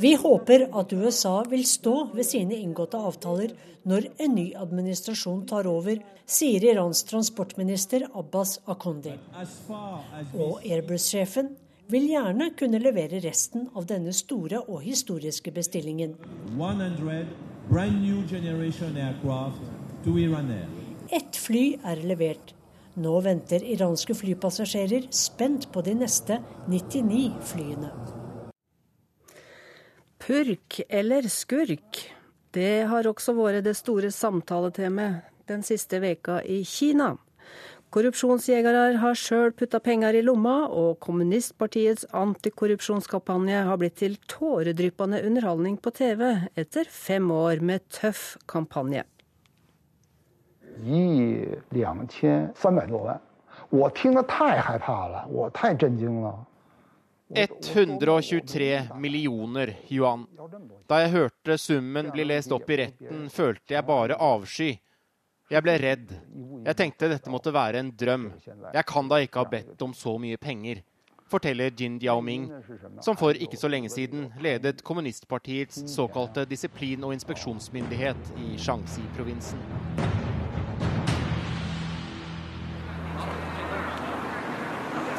[0.00, 3.54] Vi håper at USA vil stå ved sine inngåtte avtaler
[3.88, 5.98] når en ny administrasjon tar over,
[6.28, 9.14] sier Irans transportminister Abbas Akondi.
[10.36, 11.54] Og Airbus-sjefen
[11.88, 16.14] vil gjerne kunne levere resten av denne store og historiske bestillingen.
[21.18, 22.57] Ett fly er levert.
[22.98, 27.92] Nå venter iranske flypassasjerer spent på de neste 99 flyene.
[30.18, 32.00] Purk eller skurk?
[32.50, 37.14] Det har også vært det store samtaletemaet den siste veka i Kina.
[37.94, 45.78] Korrupsjonsjegere har sjøl putta penger i lomma, og kommunistpartiets antikorrupsjonskampanje har blitt til tåredryppende underholdning
[45.80, 46.26] på TV
[46.58, 49.06] etter fem år med tøff kampanje.
[50.83, 53.19] 一两千三百多万，
[53.69, 56.45] 我听得太害怕了，我太震惊了。
[57.33, 60.27] 123 millioner yuan.
[60.87, 64.79] Da jeg hørte summen bli lest opp i retten, følte jeg bare avsky.
[65.49, 66.11] Jeg ble redd.
[66.65, 68.31] Jeg tenkte dette måtte være en drøm.
[68.73, 70.83] Jeg kan da ikke ha bedt om så mye penger,
[71.25, 72.51] forteller Jin Diaoming,
[73.01, 79.59] som for ikke så lenge siden ledet kommunistpartiets såkalte disiplin- og inspeksjonsmyndighet i Shanxi-provinsen.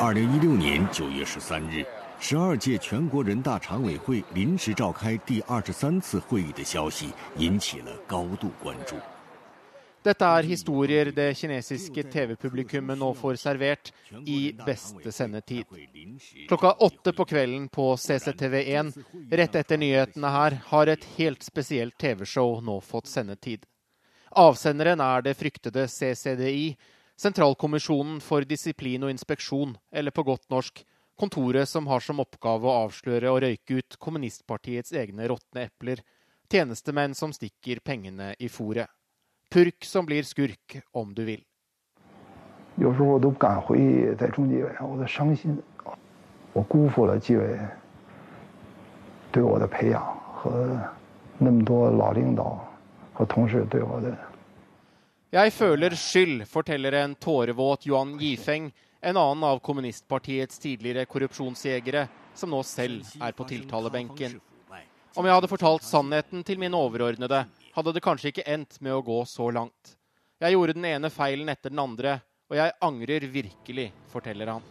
[0.02, 1.86] 二零一六年九月十三日，
[2.22, 8.96] 十二届全国人大常委会临时召开第二十三次会议的消息引起了高度关注。
[10.02, 13.92] Dette er historier det kinesiske TV-publikummet nå får servert
[14.26, 15.66] i beste sendetid.
[16.48, 18.94] Klokka åtte på kvelden på CCTV1,
[19.32, 23.68] rett etter nyhetene her, har et helt spesielt TV-show nå fått sendetid.
[24.32, 26.78] Avsenderen er det fryktede CCDI,
[27.19, 30.83] Sentralkommisjonen for disiplin og inspeksjon, eller på godt norsk
[31.15, 36.03] kontoret som har som oppgave å avsløre og røyke ut kommunistpartiets egne råtne epler,
[36.51, 38.91] tjenestemenn som stikker pengene i fòret.
[39.51, 41.45] Purk som blir skurk, om du vil.
[42.77, 45.57] 有时候我都不敢回忆在中纪委，我的伤心，
[46.53, 47.57] 我辜负了纪委
[49.31, 50.77] 对我的培养和
[51.39, 52.59] 那么多老领导
[53.13, 54.19] 和同事对我的
[55.30, 62.50] jeg føler skyld, forteller en tårevåt Yuan Yifeng, en annen av kommunistpartiets tidligere korrupsjonsjegere, som
[62.50, 64.40] nå selv er på tiltalebenken.
[65.14, 67.44] Om jeg hadde fortalt sannheten til mine overordnede,
[67.78, 69.94] hadde det kanskje ikke endt med å gå så langt.
[70.42, 72.18] Jeg gjorde den ene feilen etter den andre,
[72.50, 74.66] og jeg angrer virkelig, forteller han.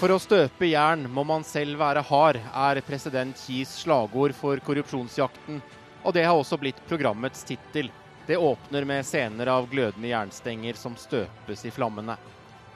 [0.00, 5.62] For å støpe jern må man selv være hard, er president Xis slagord for korrupsjonsjakten,
[6.04, 7.88] og det har også blitt programmets tittel.
[8.26, 12.16] Det åpner med scener av glødende jernstenger som støpes i flammene.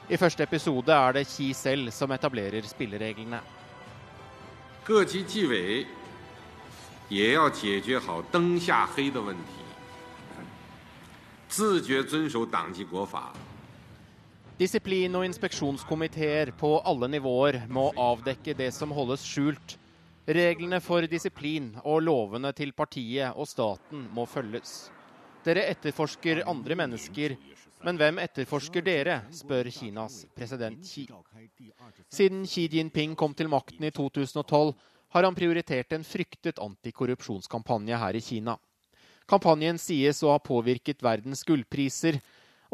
[0.09, 3.41] I første episode er det Xi selv som etablerer spillereglene.
[4.83, 5.87] 各级纪委
[7.09, 9.63] 也要解决好灯下黑的问题，
[11.49, 13.33] 自觉遵守党纪国法。
[14.56, 19.74] Disiplin- og inspeksjonskomiteer på alle nivåer må avdekke det som holdes skjult.
[20.26, 24.88] Reglene for disiplin og lovene til partiet og staten må følges.
[25.44, 27.36] Dere etterforsker andre mennesker,
[27.84, 31.04] men hvem etterforsker dere, spør Kinas president Xi.
[32.08, 34.72] Siden Xi Jinping kom til makten i 2012,
[35.16, 38.56] har han prioritert en fryktet antikorrupsjonskampanje her i Kina.
[39.28, 42.22] Kampanjen sies å ha påvirket verdens gullpriser,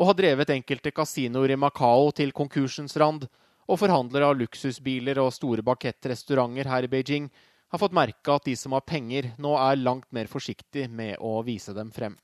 [0.02, 3.28] og har drevet enkelte kasinoer i Macao til konkursens rand,
[3.70, 7.28] og forhandlere av luksusbiler og store bakettrestauranter her i Beijing
[7.72, 11.38] har fått merke at de som har penger, nå er langt mer forsiktig med å
[11.46, 12.18] vise dem frem.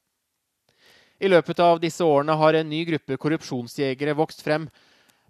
[1.22, 4.68] I løpet av disse årene har en ny gruppe korrupsjonsjegere vokst frem,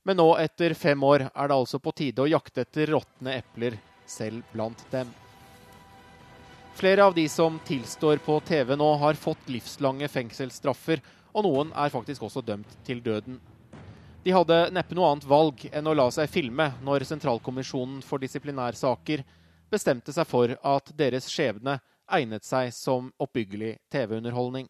[0.07, 3.75] men nå etter fem år er det altså på tide å jakte etter råtne epler,
[4.07, 5.11] selv blant dem.
[6.79, 11.03] Flere av de som tilstår på TV nå, har fått livslange fengselsstraffer,
[11.33, 13.39] og noen er faktisk også dømt til døden.
[14.23, 19.23] De hadde neppe noe annet valg enn å la seg filme når Sentralkommisjonen for disiplinærsaker
[19.71, 21.77] bestemte seg for at deres skjebne
[22.17, 24.67] egnet seg som oppbyggelig TV-underholdning.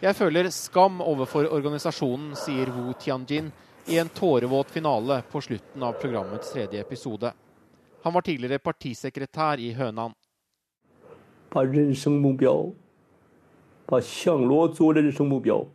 [0.00, 3.48] Jeg føler skam overfor organisasjonen, sier Wu Tianjin
[3.88, 7.32] i en tårevåt finale på slutten av programmets tredje episode.
[8.05, 10.13] Han var tidligere partisekretær i Hønan.
[11.53, 12.71] 把人生目标，
[13.85, 15.67] 把向罗做人生目标，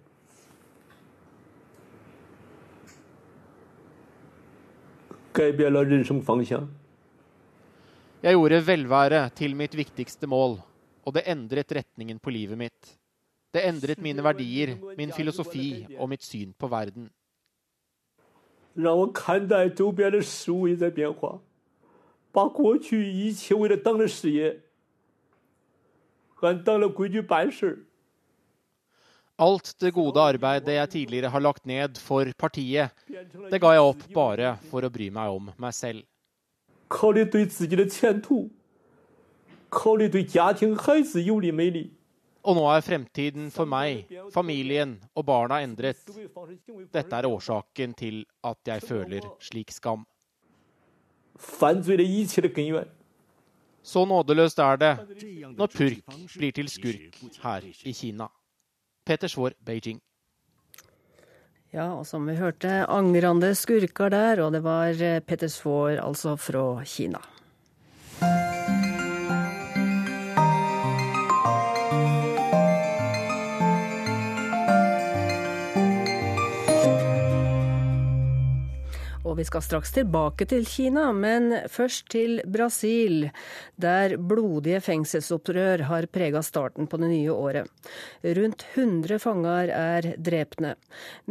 [5.35, 6.67] 改变了人生方向。
[8.23, 10.57] Jeg gjorde velvære til mitt viktigste mål,
[11.05, 12.97] og det endret retningen på livet mitt.
[13.53, 17.11] Det endret mine verdier, min filosofi og mitt syn på verden.
[18.73, 21.39] 让我看待周边的事物也在变化，
[22.33, 24.61] 把过去一切为了党的事业，
[26.41, 27.87] 按党的规矩办事。
[29.39, 32.91] Alt det gode arbeidet jeg tidligere har lagt ned for partiet,
[33.51, 36.05] det ga jeg opp bare for å bry meg om meg selv.
[36.89, 38.49] 考虑对自己的前途，
[39.69, 41.91] 考虑对家庭孩子有利没利。
[42.43, 45.99] Og nå er fremtiden for meg, familien og barna endret.
[46.93, 50.07] Dette er årsaken til at jeg føler slik skam.
[51.41, 52.87] 犯罪的一切的根源。
[53.83, 54.99] Så nådeløst er det
[55.57, 58.27] når purk blir til skurk her i Kina.
[59.07, 60.01] Peter Svaar, Beijing.
[61.73, 66.83] Ja, og som vi hørte, angrende skurker der, og det var Peter Svaar, altså fra
[66.85, 67.19] Kina.
[79.32, 83.30] Og vi skal straks tilbake til Kina, men først til Brasil,
[83.80, 87.70] der blodige fengselsopprør har prega starten på det nye året.
[88.28, 90.74] Rundt 100 fanger er drepne.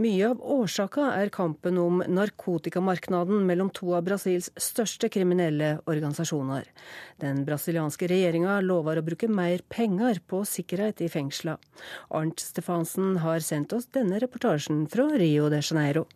[0.01, 6.71] Mye av årsaka er kampen om narkotikamarknaden mellom to av Brasils største kriminelle organisasjoner.
[7.21, 11.59] Den brasilianske regjeringa lover å bruke mer penger på sikkerhet i fengsla.
[12.17, 16.09] Arnt Stefansen har sendt oss denne reportasjen fra Rio de Janeiro.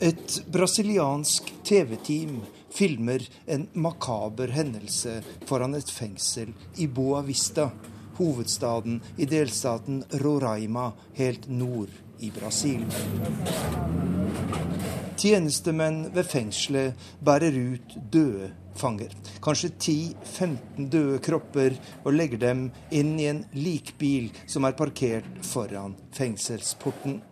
[0.00, 7.70] Et brasiliansk TV-team filmer en makaber hendelse foran et fengsel i Boa Vista,
[8.18, 12.84] hovedstaden i delstaten Roraima helt nord i Brasil.
[15.16, 19.16] Tjenestemenn ved fengselet bærer ut døde fanger.
[19.40, 25.96] Kanskje 10-15 døde kropper, og legger dem inn i en likbil som er parkert foran
[26.12, 27.22] fengselsporten.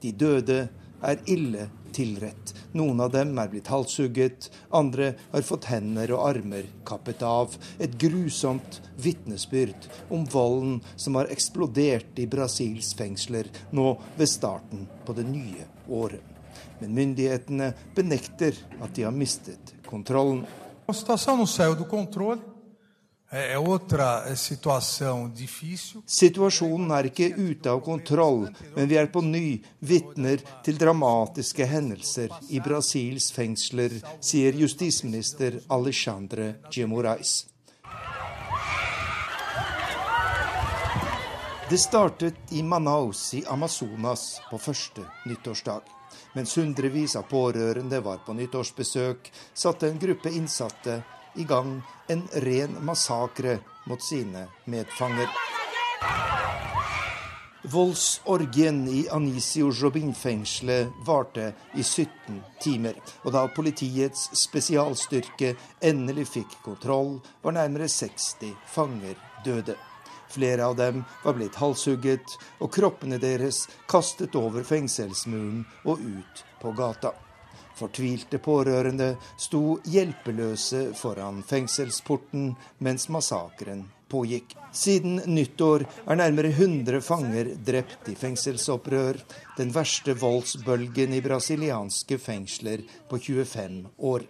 [0.00, 0.62] De døde
[1.04, 2.52] er ille tilrett.
[2.76, 7.56] Noen av dem er blitt halshugget, andre har fått hender og armer kappet av.
[7.80, 15.16] Et grusomt vitnesbyrd om volden som har eksplodert i Brasils fengsler nå ved starten på
[15.16, 16.22] det nye året.
[16.80, 20.44] Men myndighetene benekter at de har mistet kontrollen.
[20.88, 22.55] A situação não saiu do.
[26.06, 28.44] Situasjonen er ikke ute av kontroll,
[28.76, 36.54] men vi er på ny vitner til dramatiske hendelser i Brasils fengsler, sier justisminister Alexandre
[36.70, 37.46] de Moraes.
[41.66, 45.82] Det startet i Manaus i Amazonas på første nyttårsdag.
[46.38, 51.00] Mens hundrevis av pårørende var på nyttårsbesøk, satte en gruppe innsatte
[51.36, 55.28] i gang en ren massakre mot sine medfanger.
[57.66, 62.94] Voldsorgien i Anisio Jobin-fengselet varte i 17 timer.
[63.24, 69.74] Og da politiets spesialstyrke endelig fikk kontroll, var nærmere 60 fanger døde.
[70.30, 76.74] Flere av dem var blitt halshugget, og kroppene deres kastet over fengselsmuren og ut på
[76.76, 77.16] gata.
[77.76, 82.54] Fortvilte pårørende sto hjelpeløse foran fengselsporten
[82.84, 84.54] mens massakren pågikk.
[84.76, 89.18] Siden nyttår er nærmere 100 fanger drept i fengselsopprør,
[89.58, 94.26] den verste voldsbølgen i brasilianske fengsler på 25 år.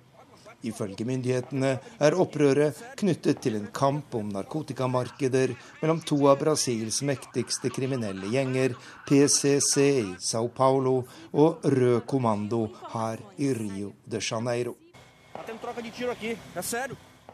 [0.64, 5.52] Ifølge myndighetene er opprøret knyttet til en kamp om narkotikamarkeder
[5.82, 8.76] mellom to av Brasils mektigste kriminelle gjenger,
[9.06, 11.02] PCC i Sao Paulo
[11.36, 14.76] og Rød Kommando her i Rio de Janeiro.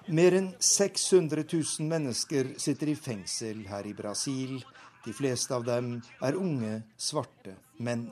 [0.09, 4.59] Mer enn 600 000 mennesker sitter i fengsel her i Brasil.
[5.07, 8.09] De fleste av dem er unge, svarte menn.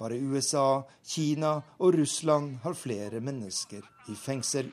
[0.00, 4.70] Bare USA, Kina og Russland har flere mennesker i fengsel.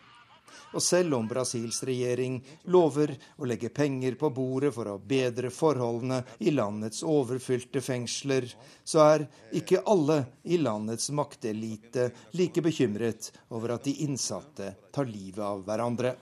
[0.75, 2.37] Og selv om Brasils regjering
[2.71, 8.47] lover å legge penger på bordet for å bedre forholdene i landets overfylte fengsler,
[8.83, 9.25] så er
[9.55, 12.09] ikke alle i landets maktelite
[12.39, 16.15] like bekymret over at de innsatte tar livet av hverandre.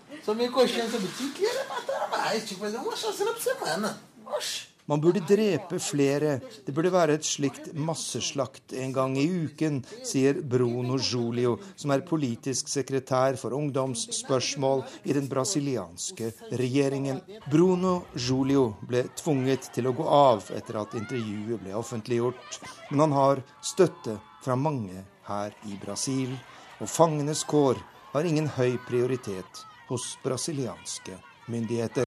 [4.85, 6.35] Man burde drepe flere.
[6.65, 12.05] Det burde være et slikt masseslakt en gang i uken, sier Bruno Julio, som er
[12.05, 16.29] politisk sekretær for ungdomsspørsmål i den brasilianske
[16.61, 17.23] regjeringen.
[17.49, 22.61] Bruno Julio ble tvunget til å gå av etter at intervjuet ble offentliggjort,
[22.91, 26.37] men han har støtte fra mange her i Brasil,
[26.77, 27.81] og fangenes kår
[28.13, 31.17] har ingen høy prioritet hos brasilianske
[31.49, 32.04] myndigheter.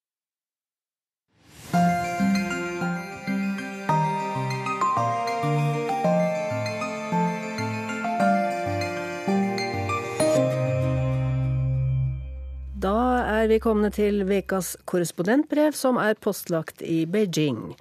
[13.48, 17.74] Vi kommet til ukas korrespondentbrev, som er postlagt i Beijing.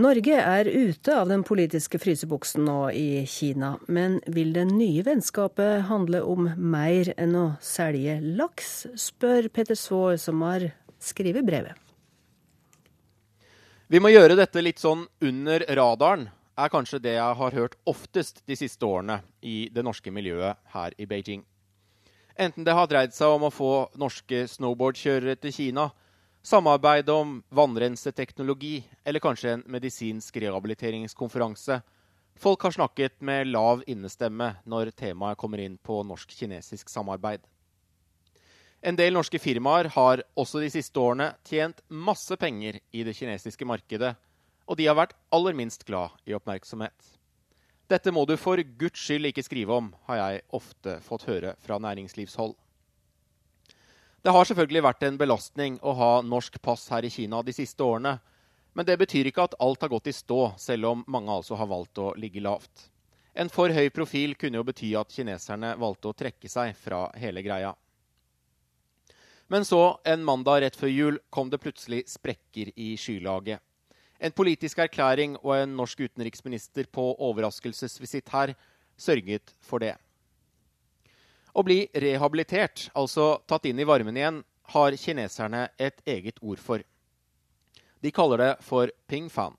[0.00, 5.84] Norge er ute av den politiske frysebuksen nå i Kina, men vil det nye vennskapet
[5.90, 10.70] handle om mer enn å selge laks, spør Peter Svaar, som har
[11.02, 11.76] skrevet brevet.
[13.90, 16.28] Vi må gjøre dette litt sånn under radaren,
[16.60, 20.96] er kanskje det jeg har hørt oftest de siste årene i det norske miljøet her
[20.96, 21.42] i Beijing.
[22.40, 25.90] Enten det har dreid seg om å få norske snowboardkjørere til Kina,
[26.40, 31.82] samarbeid om vannrenseteknologi eller kanskje en medisinsk rehabiliteringskonferanse.
[32.40, 37.44] Folk har snakket med lav innestemme når temaet kommer inn på norsk-kinesisk samarbeid.
[38.80, 43.68] En del norske firmaer har også de siste årene tjent masse penger i det kinesiske
[43.68, 44.14] markedet,
[44.64, 47.19] og de har vært aller minst glad i oppmerksomhet.
[47.90, 51.78] Dette må du for guds skyld ikke skrive om, har jeg ofte fått høre fra
[51.82, 52.54] næringslivshold.
[54.22, 57.82] Det har selvfølgelig vært en belastning å ha norsk pass her i Kina de siste
[57.82, 58.18] årene,
[58.78, 61.70] men det betyr ikke at alt har gått i stå, selv om mange altså har
[61.70, 62.86] valgt å ligge lavt.
[63.34, 67.42] En for høy profil kunne jo bety at kineserne valgte å trekke seg fra hele
[67.42, 67.72] greia.
[69.50, 73.58] Men så, en mandag rett før jul, kom det plutselig sprekker i skylaget.
[74.20, 78.52] En politisk erklæring og en norsk utenriksminister på overraskelsesvisitt her
[79.00, 79.94] sørget for det.
[81.56, 86.84] Å bli rehabilitert, altså tatt inn i varmen igjen, har kineserne et eget ord for.
[88.00, 89.56] De kaller det for pingfan.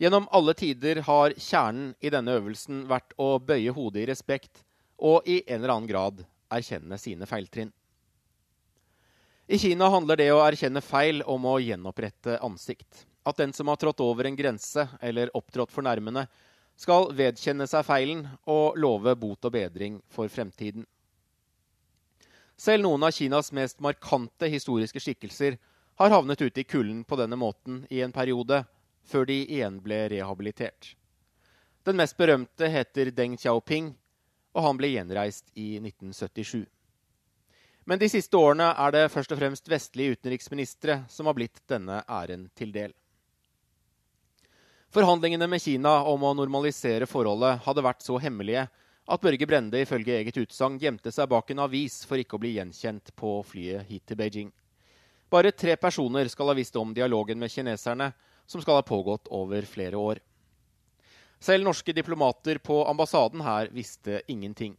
[0.00, 4.62] Gjennom alle tider har kjernen i denne øvelsen vært å bøye hodet i respekt
[4.96, 6.24] og i en eller annen grad
[6.54, 7.74] erkjenne sine feiltrinn.
[9.50, 13.76] I Kina handler det å erkjenne feil om å gjenopprette ansikt at den som har
[13.76, 16.26] trådt over en grense eller opptrådt fornærmende,
[16.80, 20.86] skal vedkjenne seg feilen og love bot og bedring for fremtiden.
[22.60, 25.58] Selv noen av Kinas mest markante historiske skikkelser
[26.00, 28.64] har havnet ute i kulden på denne måten i en periode,
[29.04, 30.94] før de igjen ble rehabilitert.
[31.84, 33.94] Den mest berømte heter Deng Xiaoping,
[34.52, 36.66] og han ble gjenreist i 1977.
[37.88, 42.02] Men de siste årene er det først og fremst vestlige utenriksministre som har blitt denne
[42.04, 42.92] æren til del.
[44.90, 48.64] Forhandlingene med Kina om å normalisere forholdet hadde vært så hemmelige
[49.06, 52.56] at Børge Brende ifølge eget utsagn gjemte seg bak en avis for ikke å bli
[52.56, 54.50] gjenkjent på flyet hit til Beijing.
[55.30, 58.10] Bare tre personer skal ha visst om dialogen med kineserne,
[58.50, 60.18] som skal ha pågått over flere år.
[61.38, 64.74] Selv norske diplomater på ambassaden her visste ingenting.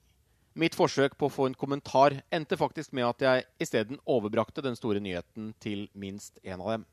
[0.60, 4.76] Mitt forsøk på å få en kommentar endte faktisk med at jeg isteden overbrakte den
[4.76, 6.90] store nyheten til minst en av dem.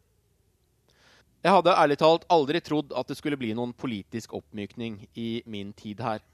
[1.38, 5.70] Jeg hadde ærlig talt aldri trodd at det skulle bli noen politisk oppmykning i min
[5.72, 6.24] tid her.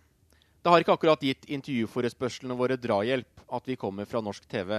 [0.65, 4.79] Det har ikke akkurat gitt intervjuforespørslene våre drahjelp at vi kommer fra norsk TV,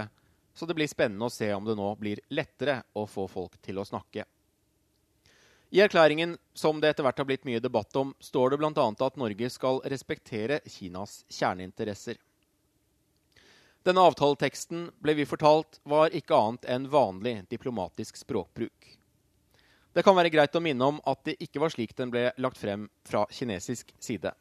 [0.50, 3.78] så det blir spennende å se om det nå blir lettere å få folk til
[3.78, 4.24] å snakke.
[5.70, 8.86] I erklæringen, som det etter hvert har blitt mye debatt om, står det bl.a.
[9.06, 12.18] at Norge skal respektere Kinas kjerneinteresser.
[13.86, 18.96] Denne avtaleteksten, ble vi fortalt, var ikke annet enn vanlig diplomatisk språkbruk.
[19.96, 22.58] Det kan være greit å minne om at det ikke var slik den ble lagt
[22.60, 24.34] frem fra kinesisk side.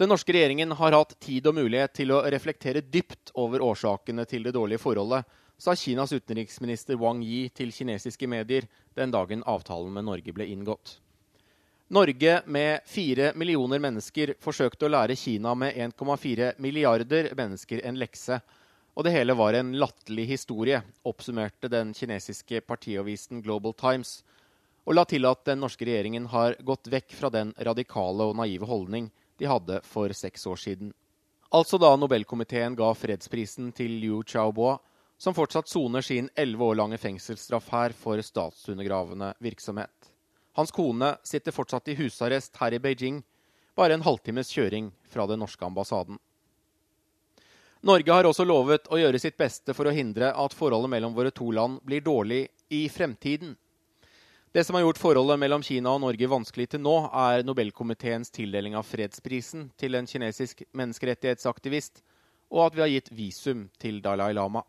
[0.00, 4.48] Den norske regjeringen har hatt tid og mulighet til å reflektere dypt over årsakene til
[4.48, 5.28] det dårlige forholdet,
[5.60, 8.64] sa Kinas utenriksminister Wang Yi til kinesiske medier
[8.96, 10.96] den dagen avtalen med Norge ble inngått.
[11.92, 18.40] Norge med fire millioner mennesker forsøkte å lære Kina med 1,4 milliarder mennesker en lekse
[18.94, 24.22] og det hele var en latterlig historie, oppsummerte den kinesiske partiavisen Global Times,
[24.86, 28.68] og la til at den norske regjeringen har gått vekk fra den radikale og naive
[28.68, 30.92] holdning de hadde for seks år siden.
[31.54, 34.76] Altså da Nobelkomiteen ga fredsprisen til Liu Xiaobo,
[35.18, 40.10] som fortsatt soner sin elleve år lange fengselsstraff her for statsundergravende virksomhet.
[40.54, 43.22] Hans kone sitter fortsatt i husarrest her i Beijing,
[43.74, 46.18] bare en halvtimes kjøring fra den norske ambassaden.
[47.84, 51.28] Norge har også lovet å gjøre sitt beste for å hindre at forholdet mellom våre
[51.36, 53.50] to land blir dårlig i fremtiden.
[54.56, 58.78] Det som har gjort forholdet mellom Kina og Norge vanskelig til nå, er Nobelkomiteens tildeling
[58.78, 62.00] av fredsprisen til en kinesisk menneskerettighetsaktivist,
[62.56, 64.64] og at vi har gitt visum til Dalai Lama.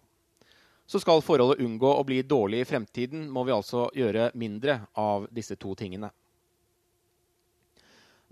[0.84, 5.30] Så skal forholdet unngå å bli dårlig i fremtiden, må vi altså gjøre mindre av
[5.32, 6.11] disse to tingene.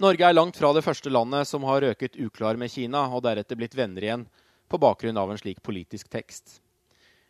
[0.04, 3.56] Norge er langt fra det første landet som har røket uklar med Kina, og deretter
[3.56, 4.32] blitt venner igjen
[4.74, 6.62] på bakgrunn av en slik politisk tekst.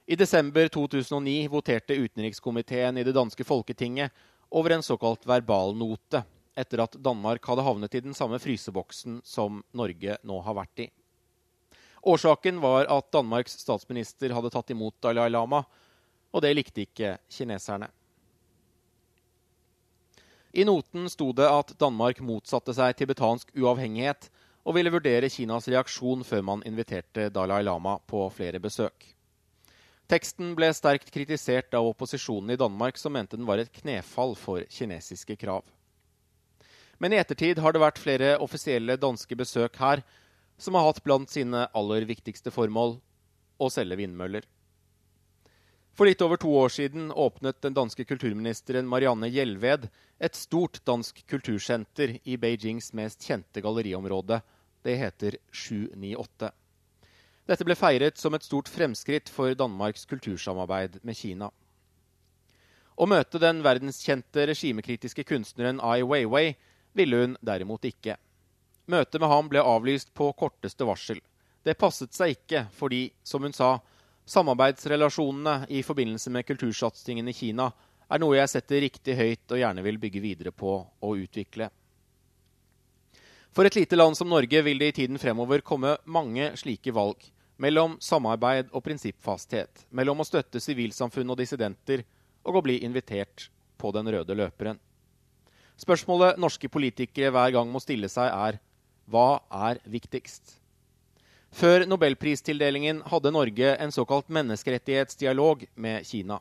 [0.05, 4.11] I desember 2009 voterte utenrikskomiteen i det danske folketinget
[4.47, 6.21] over en såkalt verbalnote,
[6.55, 10.87] etter at Danmark hadde havnet i den samme fryseboksen som Norge nå har vært i.
[12.07, 15.65] Årsaken var at Danmarks statsminister hadde tatt imot Dalai Lama,
[16.31, 17.91] og det likte ikke kineserne.
[20.55, 24.31] I noten sto det at Danmark motsatte seg tibetansk uavhengighet
[24.63, 29.09] og ville vurdere Kinas reaksjon før man inviterte Dalai Lama på flere besøk.
[30.11, 34.63] Teksten ble sterkt kritisert av opposisjonen i Danmark, som mente den var et knefall for
[34.69, 35.63] kinesiske krav.
[36.99, 40.03] Men i ettertid har det vært flere offisielle danske besøk her
[40.61, 42.99] som har hatt blant sine aller viktigste formål
[43.59, 44.45] å selge vindmøller.
[45.93, 49.85] For litt over to år siden åpnet den danske kulturministeren Marianne Hjelved
[50.23, 54.39] et stort dansk kultursenter i Beijings mest kjente galleriområde.
[54.83, 56.51] Det heter 798.
[57.47, 61.49] Dette ble feiret som et stort fremskritt for Danmarks kultursamarbeid med Kina.
[62.93, 66.53] Å møte den verdenskjente regimekritiske kunstneren Ai Weiwei
[66.93, 68.17] ville hun derimot ikke.
[68.91, 71.21] Møtet med ham ble avlyst på korteste varsel.
[71.63, 73.77] Det passet seg ikke fordi, som hun sa,
[74.27, 77.69] samarbeidsrelasjonene i forbindelse med kultursatsingen i Kina
[78.11, 81.71] er noe jeg setter riktig høyt og gjerne vil bygge videre på og utvikle.
[83.53, 87.19] For et lite land som Norge vil det i tiden fremover komme mange slike valg.
[87.61, 89.83] Mellom samarbeid og prinsippfasthet.
[89.93, 92.01] Mellom å støtte sivilsamfunn og dissidenter
[92.41, 94.79] og å bli invitert på den røde løperen.
[95.77, 98.57] Spørsmålet norske politikere hver gang må stille seg, er
[99.05, 100.57] hva er viktigst?
[101.53, 106.39] Før nobelpristildelingen hadde Norge en såkalt menneskerettighetsdialog med Kina.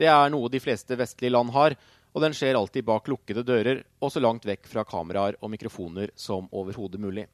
[0.00, 1.76] Det er noe de fleste vestlige land har,
[2.18, 6.10] og den skjer alltid bak lukkede dører og så langt vekk fra kameraer og mikrofoner
[6.18, 7.28] som overhodet mulig.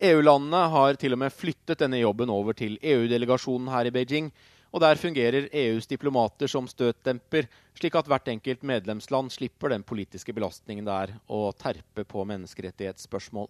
[0.00, 4.32] EU-landene har til og med flyttet denne jobben over til EU-delegasjonen her i Beijing,
[4.72, 10.32] og der fungerer EUs diplomater som støtdemper, slik at hvert enkelt medlemsland slipper den politiske
[10.32, 13.48] belastningen det er å terpe på menneskerettighetsspørsmål.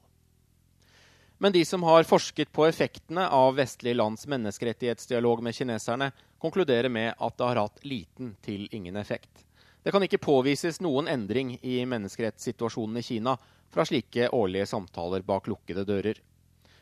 [1.39, 6.11] Men de som har forsket på effektene av vestlige lands menneskerettighetsdialog med kineserne,
[6.43, 9.45] konkluderer med at det har hatt liten til ingen effekt.
[9.83, 13.37] Det kan ikke påvises noen endring i menneskerettssituasjonen i Kina
[13.71, 16.19] fra slike årlige samtaler bak lukkede dører.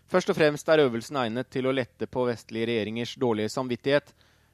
[0.07, 4.13] Først og fremst er øvelsen egnet til å lette på vestlige regjeringers dårlige samvittighet,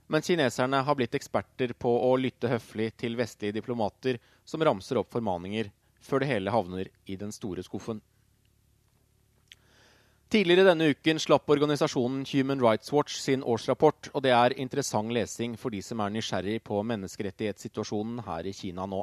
[0.09, 5.13] men kineserne har blitt eksperter på å lytte høflig til vestlige diplomater som ramser opp
[5.13, 5.69] formaninger,
[6.03, 8.01] før det hele havner i den store skuffen.
[10.33, 15.59] Tidligere denne uken slapp organisasjonen Human Rights Watch sin årsrapport, og det er interessant lesing
[15.61, 19.03] for de som er nysgjerrig på menneskerettighetssituasjonen her i Kina nå.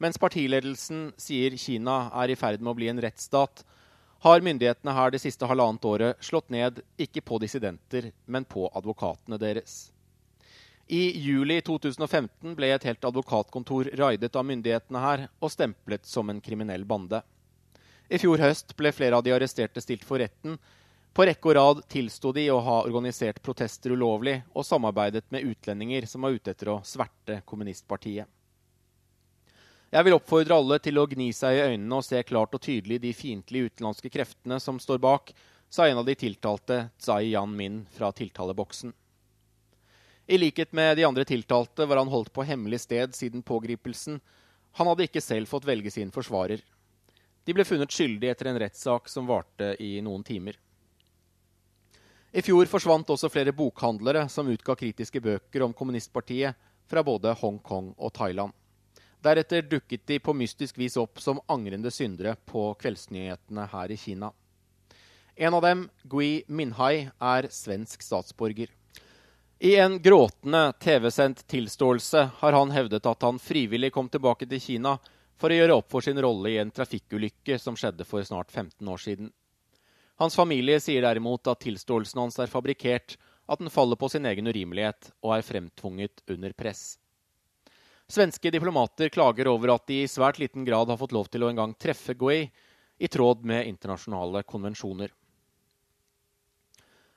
[0.00, 3.60] Mens partiledelsen sier Kina er i ferd med å bli en rettsstat,
[4.24, 9.36] har myndighetene her det siste halvannet året slått ned ikke på dissidenter, men på advokatene
[9.36, 9.90] deres.
[10.88, 16.40] I juli 2015 ble et helt advokatkontor raidet av myndighetene her og stemplet som en
[16.40, 17.20] kriminell bande.
[18.12, 20.58] I fjor høst ble flere av de arresterte stilt for retten.
[21.16, 26.04] På rekke og rad tilsto de å ha organisert protester ulovlig og samarbeidet med utlendinger
[26.08, 28.28] som var ute etter å sverte kommunistpartiet.
[29.92, 33.00] Jeg vil oppfordre alle til å gni seg i øynene og se klart og tydelig
[33.00, 35.32] de fiendtlige utenlandske kreftene som står bak,
[35.72, 38.92] sa en av de tiltalte, Tsai Yan Min, fra tiltaleboksen.
[40.32, 44.20] I likhet med de andre tiltalte var han holdt på hemmelig sted siden pågripelsen.
[44.80, 46.60] Han hadde ikke selv fått velge sin forsvarer.
[47.44, 50.58] De ble funnet skyldige etter en rettssak som varte i noen timer.
[52.32, 56.56] I fjor forsvant også flere bokhandlere som utga kritiske bøker om kommunistpartiet
[56.88, 58.54] fra både Hongkong og Thailand.
[59.22, 64.32] Deretter dukket de på mystisk vis opp som angrende syndere på kveldsnyhetene her i Kina.
[65.36, 68.70] En av dem, Gui Minhai, er svensk statsborger.
[69.62, 74.96] I en gråtende TV-sendt tilståelse har han hevdet at han frivillig kom tilbake til Kina
[75.42, 78.88] for å gjøre opp for sin rolle i en trafikkulykke som skjedde for snart 15
[78.88, 79.32] år siden.
[80.22, 83.16] Hans familie sier derimot at tilståelsen hans er fabrikkert,
[83.50, 86.92] at den faller på sin egen urimelighet og er fremtvunget under press.
[88.12, 91.50] Svenske diplomater klager over at de i svært liten grad har fått lov til å
[91.50, 92.46] engang treffe Gui,
[93.02, 95.10] i tråd med internasjonale konvensjoner.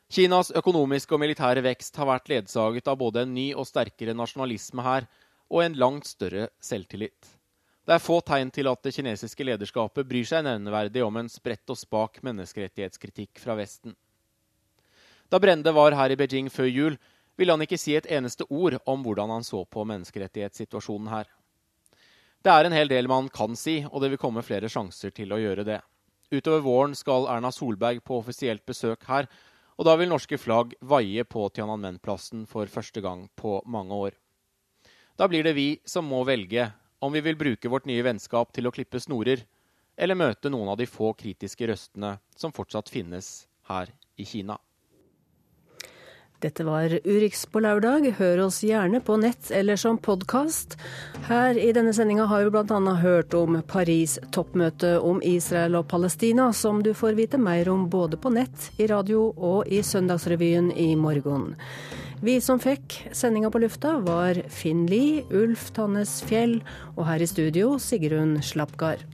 [0.10, 4.82] Kinas økonomiske og militære vekst har vært ledsaget av både en ny og sterkere nasjonalisme
[4.86, 5.06] her,
[5.54, 7.36] og en langt større selvtillit.
[7.86, 11.70] Det er få tegn til at det kinesiske lederskapet bryr seg nevneverdig om en spredt
[11.70, 13.94] og spak menneskerettighetskritikk fra Vesten.
[15.30, 16.96] Da Brende var her i Beijing før jul,
[17.38, 21.28] ville han ikke si et eneste ord om hvordan han så på menneskerettighetssituasjonen her.
[22.42, 25.34] Det er en hel del man kan si, og det vil komme flere sjanser til
[25.34, 25.80] å gjøre det.
[26.34, 29.30] Utover våren skal Erna Solberg på offisielt besøk her,
[29.78, 34.18] og da vil norske flagg vaie på Tiananmen-plassen for første gang på mange år.
[35.18, 36.70] Da blir det vi som må velge
[37.00, 39.44] om vi vil bruke vårt nye vennskap til å klippe snorer,
[39.96, 44.58] eller møte noen av de få kritiske røstene som fortsatt finnes her i Kina.
[46.44, 48.10] Dette var Urix på lørdag.
[48.18, 50.76] Hør oss gjerne på nett eller som podkast.
[51.30, 52.96] Her i denne sendinga har vi bl.a.
[53.00, 58.34] hørt om Paris-toppmøtet om Israel og Palestina, som du får vite mer om både på
[58.36, 61.54] nett, i radio og i Søndagsrevyen i morgen.
[62.26, 66.60] Vi som fikk sendinga på lufta, var Finn Lie, Ulf Tannes Fjell
[66.96, 69.08] og her i studio Sigrun Slapgard.